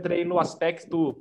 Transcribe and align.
entrei 0.00 0.24
no 0.24 0.38
aspecto 0.38 1.14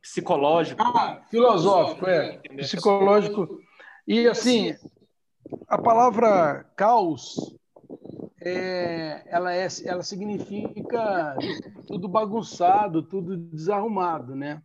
psicológico. 0.00 0.80
Ah, 0.82 1.22
filosófico, 1.30 2.06
é. 2.06 2.38
Psicológico. 2.58 3.58
E 4.06 4.26
assim, 4.28 4.74
a 5.66 5.78
palavra 5.78 6.64
caos 6.76 7.34
é, 8.40 9.24
ela, 9.26 9.54
é, 9.54 9.66
ela 9.84 10.02
significa 10.02 11.36
tudo 11.86 12.08
bagunçado, 12.08 13.02
tudo 13.02 13.36
desarrumado, 13.36 14.36
né? 14.36 14.62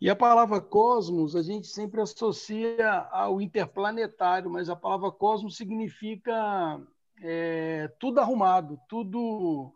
E 0.00 0.10
a 0.10 0.16
palavra 0.16 0.60
cosmos 0.60 1.36
a 1.36 1.42
gente 1.42 1.68
sempre 1.68 2.00
associa 2.00 3.06
ao 3.12 3.40
interplanetário, 3.40 4.50
mas 4.50 4.68
a 4.68 4.74
palavra 4.74 5.12
cosmos 5.12 5.56
significa 5.56 6.80
é, 7.22 7.88
tudo 8.00 8.18
arrumado, 8.18 8.78
tudo 8.88 9.72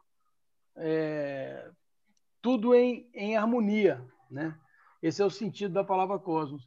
é, 0.77 1.71
tudo 2.47 2.77
em, 2.77 3.11
em 3.13 3.37
harmonia, 3.37 4.07
né? 4.31 4.57
Esse 5.03 5.21
é 5.21 5.25
o 5.25 5.31
sentido 5.31 5.75
da 5.75 5.83
palavra 5.83 6.17
cosmos. 6.17 6.63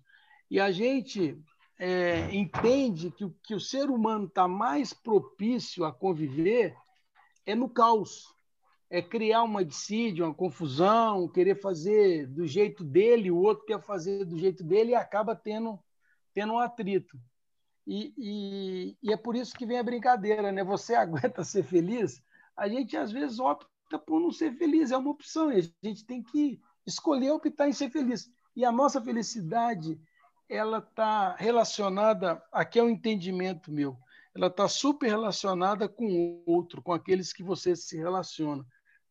E 0.51 0.59
a 0.59 0.73
gente 0.73 1.41
é, 1.79 2.35
entende 2.35 3.09
que, 3.11 3.29
que 3.41 3.55
o 3.55 3.61
ser 3.61 3.89
humano 3.89 4.25
está 4.25 4.45
mais 4.45 4.93
propício 4.93 5.85
a 5.85 5.93
conviver 5.93 6.75
é 7.45 7.55
no 7.55 7.69
caos. 7.69 8.25
É 8.89 9.01
criar 9.01 9.43
uma 9.43 9.63
dissídia, 9.63 10.25
uma 10.25 10.33
confusão, 10.33 11.29
querer 11.29 11.55
fazer 11.61 12.27
do 12.27 12.45
jeito 12.45 12.83
dele, 12.83 13.31
o 13.31 13.37
outro 13.37 13.63
quer 13.63 13.81
fazer 13.81 14.25
do 14.25 14.37
jeito 14.37 14.65
dele 14.65 14.91
e 14.91 14.95
acaba 14.95 15.33
tendo, 15.33 15.79
tendo 16.33 16.55
um 16.55 16.59
atrito. 16.59 17.17
E, 17.87 18.13
e, 18.17 18.97
e 19.01 19.13
é 19.13 19.15
por 19.15 19.33
isso 19.33 19.55
que 19.55 19.65
vem 19.65 19.79
a 19.79 19.83
brincadeira, 19.83 20.51
né? 20.51 20.61
Você 20.61 20.91
aguenta 20.93 21.41
ser 21.45 21.63
feliz? 21.63 22.21
A 22.53 22.67
gente 22.67 22.97
às 22.97 23.13
vezes 23.13 23.39
opta 23.39 23.78
por 23.97 24.19
não 24.19 24.31
ser 24.31 24.53
feliz, 24.53 24.91
é 24.91 24.97
uma 24.97 25.11
opção, 25.11 25.49
a 25.49 25.59
gente 25.83 26.05
tem 26.05 26.21
que 26.21 26.61
escolher 26.85 27.31
optar 27.31 27.67
em 27.67 27.73
ser 27.73 27.89
feliz. 27.89 28.31
E 28.55 28.65
a 28.65 28.71
nossa 28.71 29.01
felicidade 29.01 29.99
ela 30.47 30.79
está 30.79 31.35
relacionada, 31.35 32.41
aqui 32.51 32.79
é 32.79 32.83
um 32.83 32.89
entendimento 32.89 33.71
meu, 33.71 33.95
ela 34.35 34.47
está 34.47 34.67
super 34.67 35.07
relacionada 35.07 35.87
com 35.87 36.05
o 36.05 36.43
outro, 36.45 36.81
com 36.81 36.91
aqueles 36.91 37.31
que 37.31 37.43
você 37.43 37.75
se 37.75 37.97
relaciona. 37.97 38.65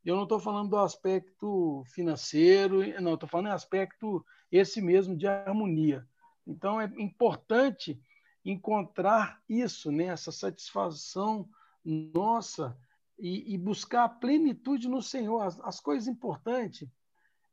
Eu 0.04 0.16
não 0.16 0.22
estou 0.24 0.40
falando 0.40 0.70
do 0.70 0.78
aspecto 0.78 1.82
financeiro, 1.86 2.78
não, 3.00 3.14
estou 3.14 3.28
falando 3.28 3.48
do 3.48 3.54
aspecto 3.54 4.24
esse 4.50 4.80
mesmo 4.80 5.16
de 5.16 5.26
harmonia. 5.26 6.06
Então, 6.46 6.80
é 6.80 6.90
importante 6.96 8.00
encontrar 8.44 9.42
isso, 9.48 9.92
né? 9.92 10.04
essa 10.04 10.32
satisfação 10.32 11.48
nossa 11.84 12.76
e, 13.18 13.54
e 13.54 13.58
buscar 13.58 14.04
a 14.04 14.08
plenitude 14.08 14.88
no 14.88 15.02
Senhor. 15.02 15.40
As, 15.40 15.60
as 15.60 15.80
coisas 15.80 16.08
importantes 16.08 16.88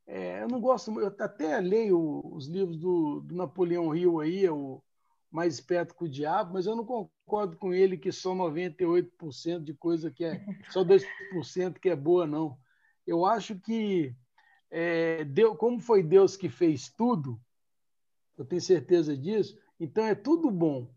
é, 0.07 0.44
eu 0.44 0.47
não 0.47 0.61
gosto, 0.61 0.99
eu 0.99 1.07
até 1.07 1.59
leio 1.59 2.22
os 2.31 2.47
livros 2.47 2.77
do, 2.77 3.22
do 3.22 3.35
Napoleão 3.35 3.95
Hill 3.95 4.19
aí, 4.19 4.47
o 4.47 4.81
Mais 5.31 5.55
Esperto 5.55 5.95
que 5.95 6.03
o 6.03 6.09
Diabo, 6.09 6.53
mas 6.53 6.67
eu 6.67 6.75
não 6.75 6.85
concordo 6.85 7.57
com 7.57 7.73
ele 7.73 7.97
que 7.97 8.11
só 8.11 8.35
98% 8.35 9.63
de 9.63 9.73
coisa 9.73 10.11
que 10.11 10.23
é, 10.23 10.45
só 10.69 10.83
2% 10.83 11.79
que 11.79 11.89
é 11.89 11.95
boa, 11.95 12.27
não. 12.27 12.57
Eu 13.05 13.25
acho 13.25 13.55
que, 13.59 14.16
é, 14.69 15.23
Deus, 15.23 15.57
como 15.57 15.79
foi 15.79 16.03
Deus 16.03 16.38
que 16.38 16.50
fez 16.50 16.89
tudo, 16.89 17.41
eu 18.38 18.45
tenho 18.45 18.61
certeza 18.61 19.17
disso, 19.17 19.57
então 19.79 20.05
é 20.05 20.13
tudo 20.13 20.52
bom. 20.52 20.94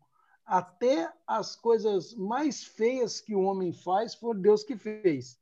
Até 0.49 1.13
as 1.27 1.55
coisas 1.55 2.15
mais 2.15 2.65
feias 2.65 3.21
que 3.21 3.35
o 3.35 3.43
homem 3.43 3.71
faz, 3.71 4.15
foi 4.15 4.35
Deus 4.35 4.65
que 4.65 4.79
fez. 4.79 5.39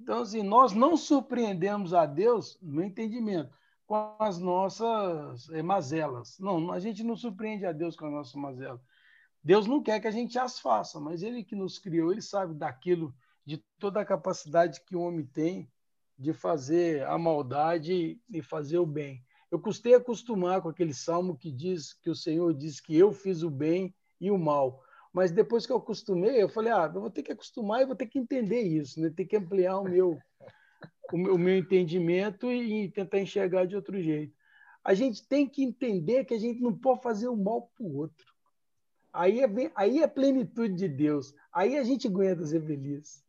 Então, 0.00 0.20
assim, 0.20 0.40
nós 0.40 0.72
não 0.72 0.96
surpreendemos 0.96 1.92
a 1.92 2.06
Deus, 2.06 2.56
no 2.62 2.80
entendimento, 2.80 3.50
com 3.84 4.14
as 4.20 4.38
nossas 4.38 5.50
é, 5.50 5.62
mazelas. 5.62 6.38
Não, 6.38 6.70
a 6.70 6.78
gente 6.78 7.02
não 7.02 7.16
surpreende 7.16 7.66
a 7.66 7.72
Deus 7.72 7.96
com 7.96 8.06
as 8.06 8.12
nossas 8.12 8.34
mazelas. 8.34 8.80
Deus 9.42 9.66
não 9.66 9.82
quer 9.82 9.98
que 9.98 10.06
a 10.06 10.12
gente 10.12 10.38
as 10.38 10.60
faça, 10.60 11.00
mas 11.00 11.24
Ele 11.24 11.42
que 11.42 11.56
nos 11.56 11.76
criou, 11.76 12.12
Ele 12.12 12.22
sabe 12.22 12.54
daquilo, 12.54 13.12
de 13.44 13.58
toda 13.80 14.00
a 14.00 14.04
capacidade 14.04 14.80
que 14.86 14.94
o 14.94 15.00
homem 15.00 15.26
tem 15.26 15.68
de 16.16 16.32
fazer 16.32 17.04
a 17.06 17.18
maldade 17.18 18.20
e 18.30 18.42
fazer 18.42 18.78
o 18.78 18.86
bem. 18.86 19.24
Eu 19.50 19.58
custei 19.58 19.94
acostumar 19.94 20.62
com 20.62 20.68
aquele 20.68 20.94
salmo 20.94 21.36
que 21.36 21.50
diz 21.50 21.92
que 21.92 22.10
o 22.10 22.14
Senhor 22.14 22.54
diz 22.54 22.80
que 22.80 22.96
eu 22.96 23.12
fiz 23.12 23.42
o 23.42 23.50
bem 23.50 23.92
e 24.20 24.30
o 24.30 24.38
mal. 24.38 24.82
Mas 25.12 25.32
depois 25.32 25.64
que 25.66 25.72
eu 25.72 25.78
acostumei, 25.78 26.42
eu 26.42 26.48
falei, 26.48 26.72
ah, 26.72 26.90
eu 26.94 27.00
vou 27.00 27.10
ter 27.10 27.22
que 27.22 27.32
acostumar 27.32 27.80
e 27.80 27.86
vou 27.86 27.96
ter 27.96 28.06
que 28.06 28.18
entender 28.18 28.60
isso, 28.60 29.00
né? 29.00 29.10
ter 29.10 29.24
que 29.24 29.36
ampliar 29.36 29.78
o 29.78 29.84
meu, 29.84 30.18
o 31.12 31.16
meu, 31.16 31.34
o 31.34 31.38
meu 31.38 31.56
entendimento 31.56 32.52
e, 32.52 32.84
e 32.84 32.90
tentar 32.90 33.20
enxergar 33.20 33.66
de 33.66 33.74
outro 33.74 34.00
jeito. 34.00 34.34
A 34.84 34.94
gente 34.94 35.26
tem 35.26 35.48
que 35.48 35.64
entender 35.64 36.24
que 36.24 36.34
a 36.34 36.38
gente 36.38 36.60
não 36.60 36.76
pode 36.76 37.02
fazer 37.02 37.28
o 37.28 37.36
mal 37.36 37.62
para 37.74 37.84
o 37.84 37.96
outro. 37.96 38.26
Aí 39.12 39.40
é, 39.40 39.72
aí 39.74 40.02
é 40.02 40.06
plenitude 40.06 40.74
de 40.74 40.88
Deus. 40.88 41.34
Aí 41.52 41.78
a 41.78 41.82
gente 41.82 42.06
aguenta 42.06 42.44
ser 42.44 42.62
feliz. 42.62 43.24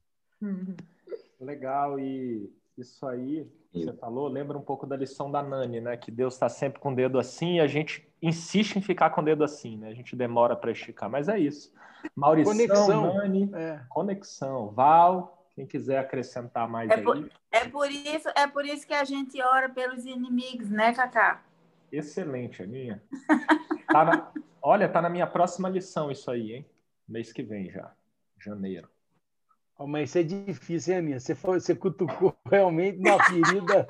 Legal, 1.40 2.00
e 2.00 2.54
isso 2.78 3.06
aí 3.08 3.50
você 3.74 3.94
falou 3.94 4.28
lembra 4.28 4.58
um 4.58 4.62
pouco 4.62 4.86
da 4.86 4.96
lição 4.96 5.32
da 5.32 5.44
Nani, 5.44 5.82
né? 5.82 5.98
Que 5.98 6.10
Deus 6.10 6.34
está 6.34 6.50
sempre 6.50 6.80
com 6.80 6.92
o 6.92 6.96
dedo 6.96 7.20
assim 7.20 7.56
e 7.56 7.60
a 7.60 7.68
gente 7.68 8.08
insiste 8.22 8.76
em 8.78 8.82
ficar 8.82 9.10
com 9.10 9.22
o 9.22 9.26
dedo 9.26 9.44
assim, 9.44 9.78
né? 9.78 9.90
A 9.90 9.94
gente 9.94 10.16
demora 10.16 10.56
para 10.56 10.72
esticar, 10.72 11.10
mas 11.10 11.28
é 11.28 11.38
isso. 11.40 11.74
Maurício, 12.16 12.54
conexão, 12.54 13.14
Nani, 13.14 13.52
é. 13.54 13.82
conexão. 13.90 14.70
Val, 14.72 15.46
quem 15.56 15.66
quiser 15.66 16.00
acrescentar 16.00 16.68
mais 16.68 16.90
é 16.90 16.96
aí. 16.96 17.04
Por, 17.04 17.30
é 17.52 17.66
por 17.68 17.92
isso, 17.92 18.30
é 18.36 18.48
por 18.48 18.66
isso 18.66 18.86
que 18.86 18.94
a 18.94 19.04
gente 19.04 19.42
ora 19.42 19.70
pelos 19.70 20.06
inimigos, 20.06 20.70
né, 20.70 20.94
Cacá? 20.94 21.44
Excelente, 21.92 22.62
Aninha. 22.62 23.02
Tá 23.88 24.04
na, 24.04 24.32
olha, 24.62 24.90
tá 24.90 25.02
na 25.02 25.10
minha 25.10 25.26
próxima 25.26 25.70
lição 25.70 26.12
isso 26.12 26.30
aí, 26.30 26.54
hein? 26.54 26.66
Mês 27.08 27.32
que 27.32 27.42
vem 27.42 27.72
já, 27.72 27.92
janeiro. 28.38 28.90
Oh, 29.78 29.86
mas 29.86 30.10
isso 30.10 30.18
é 30.18 30.24
difícil, 30.24 30.94
hein, 30.94 31.00
Aninha? 31.00 31.20
Você, 31.20 31.36
foi, 31.36 31.60
você 31.60 31.76
cutucou 31.76 32.36
realmente 32.50 33.00
na 33.00 33.24
ferida 33.24 33.86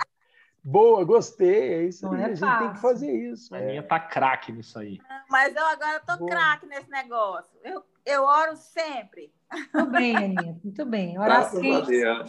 Boa, 0.69 1.01
gostei. 1.05 1.73
É 1.75 1.83
isso 1.83 2.05
aí. 2.09 2.21
É 2.21 2.25
a 2.25 2.27
gente 2.27 2.39
fácil. 2.39 2.59
tem 2.59 2.73
que 2.73 2.81
fazer 2.81 3.11
isso. 3.31 3.55
A 3.55 3.57
é. 3.57 3.67
minha 3.67 3.83
tá 3.83 4.01
craque 4.01 4.51
nisso 4.51 4.77
aí. 4.77 4.99
Mas 5.29 5.55
eu 5.55 5.65
agora 5.65 6.01
tô 6.01 6.25
craque 6.25 6.65
nesse 6.65 6.89
negócio. 6.89 7.57
Eu, 7.63 7.81
eu 8.05 8.23
oro 8.23 8.57
sempre. 8.57 9.33
Muito 9.73 9.91
bem, 9.91 10.17
Aninha. 10.17 10.59
Muito 10.61 10.85
bem. 10.85 11.17
Oração 11.17 11.61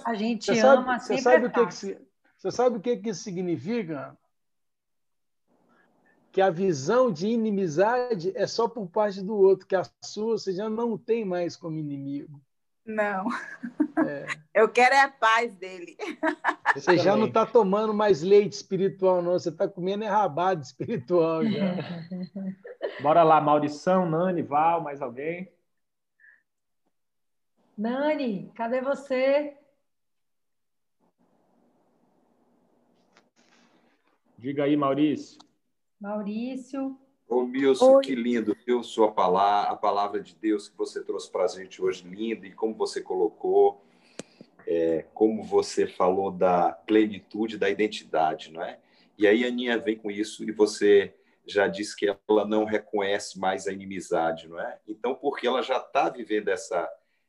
a 0.05 0.15
gente 0.15 0.47
você 0.47 0.61
ama, 0.61 1.01
sabe, 1.01 1.17
você 1.17 1.19
sabe 1.19 1.45
é 1.45 1.49
o 1.49 1.51
que, 1.51 1.67
que 1.67 1.99
Você 2.37 2.51
sabe 2.53 2.77
o 2.77 2.81
que, 2.81 2.97
que 2.99 3.09
isso 3.09 3.25
significa? 3.25 4.17
Que 6.31 6.41
a 6.41 6.49
visão 6.51 7.11
de 7.11 7.27
inimizade 7.27 8.33
é 8.37 8.47
só 8.47 8.69
por 8.69 8.87
parte 8.87 9.21
do 9.21 9.35
outro, 9.35 9.67
que 9.67 9.75
a 9.75 9.83
sua 10.05 10.39
você 10.39 10.53
já 10.53 10.71
não 10.71 10.97
tem 10.97 11.25
mais 11.25 11.57
como 11.57 11.77
inimigo. 11.77 12.41
Não. 12.89 13.29
É. 14.07 14.27
Eu 14.55 14.67
quero 14.67 14.95
é 14.95 15.03
a 15.03 15.11
paz 15.11 15.55
dele. 15.55 15.95
Você 16.75 16.97
já 16.97 17.15
não 17.15 17.27
está 17.27 17.45
tomando 17.45 17.93
mais 17.93 18.23
leite 18.23 18.55
espiritual, 18.55 19.21
não. 19.21 19.33
Você 19.33 19.51
está 19.51 19.69
comendo 19.69 20.05
é 20.05 20.09
rabado 20.09 20.63
espiritual 20.63 21.45
já. 21.45 21.75
Bora 23.03 23.23
lá, 23.23 23.43
Maurição, 23.43 24.09
Nani, 24.09 24.41
Val, 24.41 24.81
mais 24.81 25.03
alguém? 25.03 25.53
Nani, 27.77 28.51
cadê 28.55 28.81
você? 28.81 29.55
Diga 34.39 34.65
aí, 34.65 34.79
Maurício. 34.79 35.39
Maurício. 36.01 36.99
Ô, 37.29 37.43
Milson, 37.43 38.01
que 38.01 38.15
lindo, 38.15 38.57
viu? 38.67 38.83
Sua 38.83 39.13
palavra, 39.13 39.71
a 39.71 39.77
palavra 39.77 40.21
de 40.21 40.35
Deus 40.35 40.69
que 40.69 40.77
você 40.77 41.05
trouxe 41.05 41.31
para 41.31 41.45
a 41.45 41.49
gente 41.49 41.83
hoje, 41.83 42.09
linda, 42.09 42.47
e 42.47 42.53
como 42.53 42.75
você 42.75 43.03
colocou, 43.03 43.85
é, 44.67 45.05
como 45.13 45.43
você 45.43 45.87
falou 45.87 46.31
da 46.31 46.73
plenitude 46.73 47.59
da 47.59 47.69
identidade, 47.69 48.51
não 48.51 48.63
é? 48.63 48.79
E 49.19 49.27
aí 49.27 49.45
a 49.45 49.49
Aninha 49.49 49.79
vem 49.79 49.97
com 49.97 50.11
isso 50.11 50.43
e 50.43 50.53
você 50.53 51.15
já 51.47 51.67
disse 51.67 51.95
que 51.97 52.07
ela 52.07 52.47
não 52.47 52.65
reconhece 52.65 53.39
mais 53.39 53.67
a 53.67 53.73
inimizade, 53.73 54.49
não 54.49 54.61
é? 54.61 54.79
Então, 54.87 55.15
porque 55.15 55.47
ela 55.47 55.63
já 55.63 55.77
está 55.77 56.09
vivendo 56.09 56.49
essa 56.49 56.89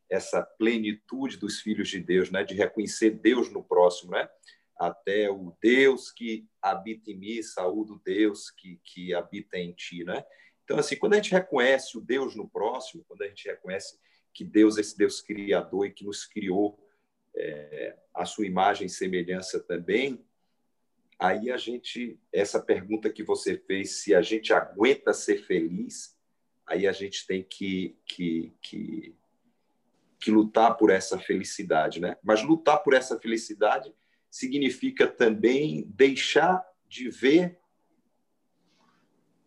essa 0.10 0.42
plenitude 0.42 1.38
dos 1.38 1.60
filhos 1.60 1.88
de 1.88 2.00
Deus, 2.00 2.32
né? 2.32 2.44
De 2.44 2.56
reconhecer 2.56 3.12
Deus 3.12 3.52
no 3.52 3.64
próximo, 3.64 4.12
né? 4.12 4.28
Até 4.80 5.30
o 5.30 5.54
Deus 5.62 6.10
que 6.10 6.48
habita 6.62 7.12
em 7.12 7.18
mim, 7.18 7.44
saúde 7.44 8.00
Deus 8.06 8.50
que, 8.50 8.80
que 8.82 9.14
habita 9.14 9.58
em 9.58 9.74
ti, 9.74 10.06
né? 10.06 10.24
Então, 10.64 10.80
assim, 10.80 10.96
quando 10.96 11.14
a 11.14 11.16
gente 11.18 11.32
reconhece 11.32 11.98
o 11.98 12.02
Deus 12.02 12.34
no 12.34 12.50
próximo, 12.50 13.04
quando 13.06 13.24
a 13.24 13.28
gente 13.28 13.46
reconhece 13.46 14.00
que 14.34 14.46
Deus 14.46 14.78
é 14.78 14.82
esse 14.82 14.98
Deus 14.98 15.20
criador 15.20 15.86
e 15.86 15.92
que 15.92 16.06
nos 16.06 16.26
criou 16.26 16.80
é, 17.36 17.98
a 18.14 18.24
sua 18.24 18.46
imagem 18.46 18.88
e 18.88 18.90
semelhança 18.90 19.60
também, 19.60 20.24
aí 21.18 21.52
a 21.52 21.58
gente, 21.58 22.18
essa 22.32 22.62
pergunta 22.62 23.10
que 23.10 23.24
você 23.24 23.58
fez, 23.58 24.02
se 24.02 24.16
a 24.16 24.22
gente 24.22 24.54
aguenta 24.54 25.12
ser 25.12 25.44
feliz, 25.44 26.18
aí 26.66 26.88
a 26.88 26.94
gente 26.94 27.28
tem 27.28 27.44
que, 27.44 27.98
que, 28.06 28.54
que, 28.62 29.16
que 30.20 30.32
lutar 30.32 30.78
por 30.78 30.90
essa 30.90 31.20
felicidade, 31.20 32.00
né? 32.00 32.16
Mas 32.24 32.44
lutar 32.44 32.82
por 32.82 32.94
essa 32.94 33.20
felicidade 33.20 33.94
significa 34.30 35.08
também 35.08 35.86
deixar 35.88 36.66
de 36.88 37.10
ver 37.10 37.60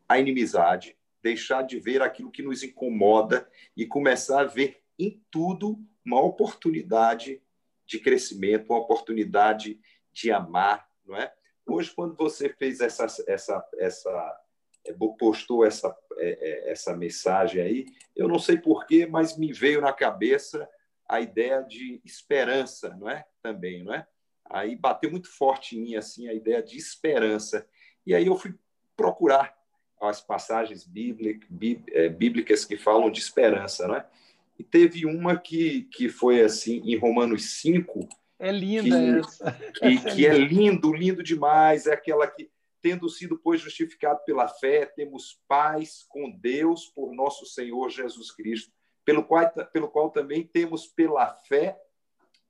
a 0.08 0.18
inimizade, 0.18 0.96
deixar 1.22 1.62
de 1.62 1.78
ver 1.78 2.02
aquilo 2.02 2.30
que 2.30 2.42
nos 2.42 2.62
incomoda 2.62 3.48
e 3.76 3.86
começar 3.86 4.40
a 4.40 4.46
ver 4.46 4.82
em 4.98 5.22
tudo 5.30 5.78
uma 6.04 6.20
oportunidade 6.20 7.40
de 7.86 7.98
crescimento, 7.98 8.70
uma 8.70 8.80
oportunidade 8.80 9.80
de 10.12 10.30
amar, 10.30 10.88
não 11.04 11.16
é? 11.16 11.32
Hoje, 11.66 11.92
quando 11.94 12.14
você 12.16 12.48
fez 12.48 12.80
essa, 12.80 13.06
essa, 13.26 13.68
essa 13.78 14.40
é, 14.84 14.92
postou 15.18 15.64
essa, 15.64 15.96
é, 16.16 16.30
é, 16.30 16.70
essa 16.72 16.96
mensagem 16.96 17.62
aí, 17.62 17.86
eu 18.16 18.28
não 18.28 18.38
sei 18.38 18.58
porquê, 18.58 19.06
mas 19.06 19.36
me 19.38 19.52
veio 19.52 19.80
na 19.80 19.92
cabeça 19.92 20.68
a 21.08 21.20
ideia 21.20 21.62
de 21.62 22.00
esperança, 22.04 22.96
não 22.96 23.08
é? 23.08 23.24
Também, 23.42 23.84
não 23.84 23.94
é? 23.94 24.06
Aí 24.44 24.76
bateu 24.76 25.10
muito 25.10 25.28
forte 25.28 25.76
em 25.76 25.82
mim 25.82 25.96
assim 25.96 26.28
a 26.28 26.34
ideia 26.34 26.62
de 26.62 26.76
esperança. 26.76 27.66
E 28.06 28.14
aí 28.14 28.26
eu 28.26 28.36
fui 28.36 28.54
procurar 28.96 29.56
as 30.00 30.20
passagens 30.20 30.84
bíblicas 30.84 32.64
que 32.64 32.76
falam 32.76 33.10
de 33.10 33.20
esperança, 33.20 33.86
não 33.86 33.96
é? 33.96 34.06
E 34.58 34.64
teve 34.64 35.06
uma 35.06 35.36
que, 35.36 35.82
que 35.84 36.08
foi 36.08 36.40
assim 36.40 36.82
em 36.84 36.96
Romanos 36.96 37.60
5, 37.60 38.08
é 38.42 38.50
linda 38.50 38.82
que, 38.82 39.18
essa. 39.20 39.52
Que, 39.78 40.14
que 40.14 40.26
é 40.26 40.36
lindo, 40.36 40.92
lindo 40.92 41.22
demais. 41.22 41.86
É 41.86 41.92
aquela 41.92 42.26
que, 42.26 42.50
tendo 42.80 43.08
sido, 43.08 43.38
pois, 43.38 43.60
justificado 43.60 44.18
pela 44.24 44.48
fé, 44.48 44.84
temos 44.84 45.40
paz 45.46 46.04
com 46.08 46.28
Deus 46.28 46.86
por 46.86 47.14
nosso 47.14 47.46
Senhor 47.46 47.88
Jesus 47.88 48.32
Cristo, 48.32 48.72
pelo 49.04 49.22
qual, 49.22 49.48
pelo 49.72 49.88
qual 49.88 50.10
também 50.10 50.42
temos 50.44 50.88
pela 50.88 51.32
fé 51.48 51.78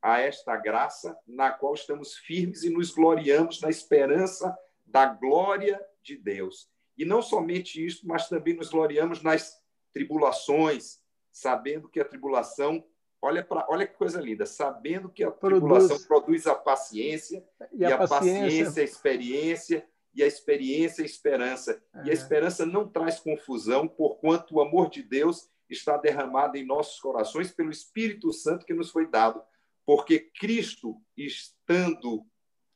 a 0.02 0.20
esta 0.20 0.56
graça, 0.56 1.16
na 1.26 1.50
qual 1.50 1.74
estamos 1.74 2.16
firmes 2.16 2.64
e 2.64 2.70
nos 2.70 2.90
gloriamos 2.90 3.60
na 3.60 3.70
esperança 3.70 4.54
da 4.84 5.06
glória 5.06 5.80
de 6.02 6.16
Deus. 6.16 6.68
E 6.98 7.04
não 7.04 7.22
somente 7.22 7.84
isso, 7.84 8.06
mas 8.06 8.28
também 8.28 8.54
nos 8.54 8.68
gloriamos 8.68 9.22
nas 9.22 9.56
tribulações, 9.92 10.98
sabendo 11.30 11.88
que 11.88 12.00
a 12.00 12.04
tribulação 12.04 12.84
Olha, 13.24 13.44
pra, 13.44 13.64
olha 13.70 13.86
que 13.86 13.96
coisa 13.96 14.20
linda, 14.20 14.44
sabendo 14.44 15.08
que 15.08 15.22
a 15.22 15.30
tribulação 15.30 15.90
produz, 15.90 16.06
produz 16.06 16.46
a 16.48 16.56
paciência, 16.56 17.46
e, 17.70 17.82
e 17.82 17.84
a, 17.84 17.94
a 17.94 17.98
paciência, 17.98 18.42
paciência 18.42 18.82
a 18.82 18.84
experiência, 18.84 19.88
e 20.12 20.22
a 20.24 20.26
experiência 20.26 21.02
a 21.02 21.06
esperança. 21.06 21.80
É. 21.94 22.06
E 22.06 22.10
a 22.10 22.10
é. 22.10 22.14
esperança 22.14 22.66
não 22.66 22.88
traz 22.88 23.20
confusão, 23.20 23.86
porquanto 23.86 24.56
o 24.56 24.60
amor 24.60 24.90
de 24.90 25.04
Deus 25.04 25.48
está 25.70 25.96
derramado 25.96 26.56
em 26.56 26.66
nossos 26.66 27.00
corações 27.00 27.52
pelo 27.52 27.70
Espírito 27.70 28.32
Santo 28.32 28.66
que 28.66 28.74
nos 28.74 28.90
foi 28.90 29.06
dado. 29.06 29.40
Porque 29.84 30.18
Cristo, 30.18 31.00
estando 31.16 32.24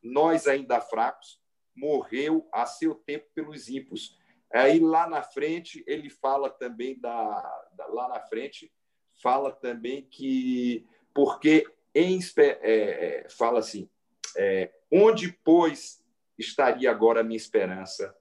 nós 0.02 0.46
ainda 0.46 0.80
fracos, 0.80 1.40
morreu 1.74 2.48
a 2.52 2.64
seu 2.66 2.94
tempo 2.94 3.26
pelos 3.34 3.68
ímpios. 3.68 4.18
Aí 4.52 4.78
lá 4.78 5.08
na 5.08 5.22
frente, 5.22 5.84
ele 5.86 6.08
fala 6.08 6.48
também 6.48 6.98
da, 6.98 7.40
da 7.72 7.86
lá 7.86 8.08
na 8.08 8.20
frente, 8.20 8.72
fala 9.20 9.52
também 9.52 10.02
que, 10.02 10.86
porque 11.12 11.66
em, 11.94 12.20
é, 12.38 13.24
é, 13.24 13.28
fala 13.28 13.58
assim, 13.58 13.88
é, 14.36 14.70
onde, 14.92 15.32
pois, 15.44 16.02
estaria 16.38 16.90
agora 16.90 17.20
a 17.20 17.24
minha 17.24 17.36
esperança? 17.36 18.14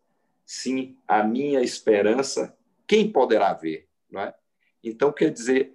Sim, 0.46 0.98
a 1.08 1.24
minha 1.24 1.62
esperança, 1.62 2.58
quem 2.88 3.12
poderá 3.12 3.54
ver? 3.54 3.88
Não 4.10 4.22
é? 4.22 4.34
Então, 4.84 5.12
quer 5.12 5.32
dizer, 5.32 5.75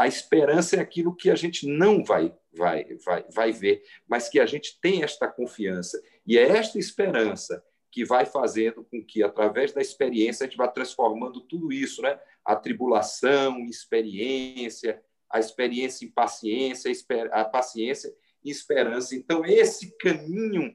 a 0.00 0.06
esperança 0.06 0.76
é 0.76 0.80
aquilo 0.80 1.14
que 1.14 1.28
a 1.28 1.34
gente 1.34 1.66
não 1.66 2.02
vai, 2.02 2.34
vai, 2.54 2.96
vai, 3.04 3.22
vai 3.28 3.52
ver, 3.52 3.82
mas 4.08 4.30
que 4.30 4.40
a 4.40 4.46
gente 4.46 4.80
tem 4.80 5.02
esta 5.02 5.28
confiança. 5.28 6.02
E 6.26 6.38
é 6.38 6.56
esta 6.56 6.78
esperança 6.78 7.62
que 7.92 8.02
vai 8.02 8.24
fazendo 8.24 8.82
com 8.82 9.04
que, 9.04 9.22
através 9.22 9.74
da 9.74 9.82
experiência, 9.82 10.46
a 10.46 10.48
gente 10.48 10.56
vá 10.56 10.66
transformando 10.68 11.42
tudo 11.42 11.70
isso, 11.70 12.00
né? 12.00 12.18
a 12.42 12.56
tribulação, 12.56 13.62
experiência, 13.66 15.02
a 15.28 15.38
experiência 15.38 16.06
em 16.06 16.10
paciência, 16.10 16.90
a 17.30 17.44
paciência 17.44 18.10
em 18.42 18.48
esperança. 18.48 19.14
Então, 19.14 19.44
esse 19.44 19.94
caminho 19.98 20.74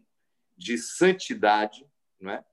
de 0.55 0.77
santidade 0.77 1.83
não 2.21 2.29
é? 2.29 2.45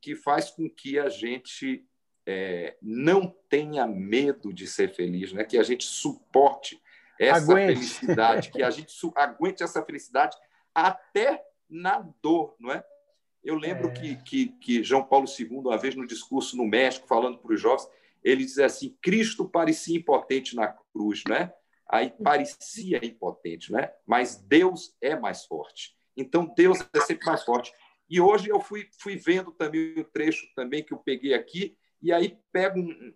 que 0.00 0.16
faz 0.16 0.48
com 0.48 0.70
que 0.70 0.98
a 0.98 1.10
gente 1.10 1.86
é, 2.30 2.76
não 2.82 3.34
tenha 3.48 3.86
medo 3.86 4.52
de 4.52 4.66
ser 4.66 4.94
feliz, 4.94 5.32
né? 5.32 5.44
que 5.44 5.56
a 5.56 5.62
gente 5.62 5.86
suporte 5.86 6.78
essa 7.18 7.52
aguente. 7.52 7.74
felicidade, 7.74 8.50
que 8.50 8.62
a 8.62 8.68
gente 8.68 8.94
aguente 9.16 9.62
essa 9.62 9.82
felicidade 9.82 10.36
até 10.74 11.42
na 11.70 12.06
dor, 12.22 12.54
não 12.60 12.70
é? 12.70 12.84
Eu 13.42 13.54
lembro 13.54 13.88
é. 13.88 13.92
que, 13.92 14.16
que, 14.16 14.48
que 14.60 14.84
João 14.84 15.02
Paulo 15.02 15.26
II, 15.26 15.56
uma 15.56 15.78
vez 15.78 15.94
no 15.94 16.06
discurso 16.06 16.54
no 16.54 16.66
México, 16.66 17.08
falando 17.08 17.38
para 17.38 17.54
os 17.54 17.60
jovens, 17.60 17.88
ele 18.22 18.44
diz 18.44 18.58
assim: 18.58 18.94
Cristo 19.00 19.48
parecia 19.48 19.96
impotente 19.96 20.54
na 20.54 20.68
cruz, 20.92 21.24
né? 21.26 21.50
Aí 21.88 22.12
parecia 22.22 23.02
impotente, 23.02 23.72
né? 23.72 23.90
Mas 24.06 24.36
Deus 24.36 24.94
é 25.00 25.18
mais 25.18 25.46
forte. 25.46 25.96
Então 26.14 26.52
Deus 26.54 26.78
é 26.92 27.00
sempre 27.00 27.24
mais 27.24 27.42
forte. 27.42 27.72
E 28.10 28.20
hoje 28.20 28.50
eu 28.50 28.60
fui, 28.60 28.86
fui 28.98 29.16
vendo 29.16 29.50
também 29.50 29.98
o 29.98 30.04
trecho 30.04 30.46
também 30.54 30.84
que 30.84 30.92
eu 30.92 30.98
peguei 30.98 31.32
aqui 31.32 31.74
e 32.00 32.12
aí 32.12 32.38
pego 32.52 32.80
um, 32.80 33.14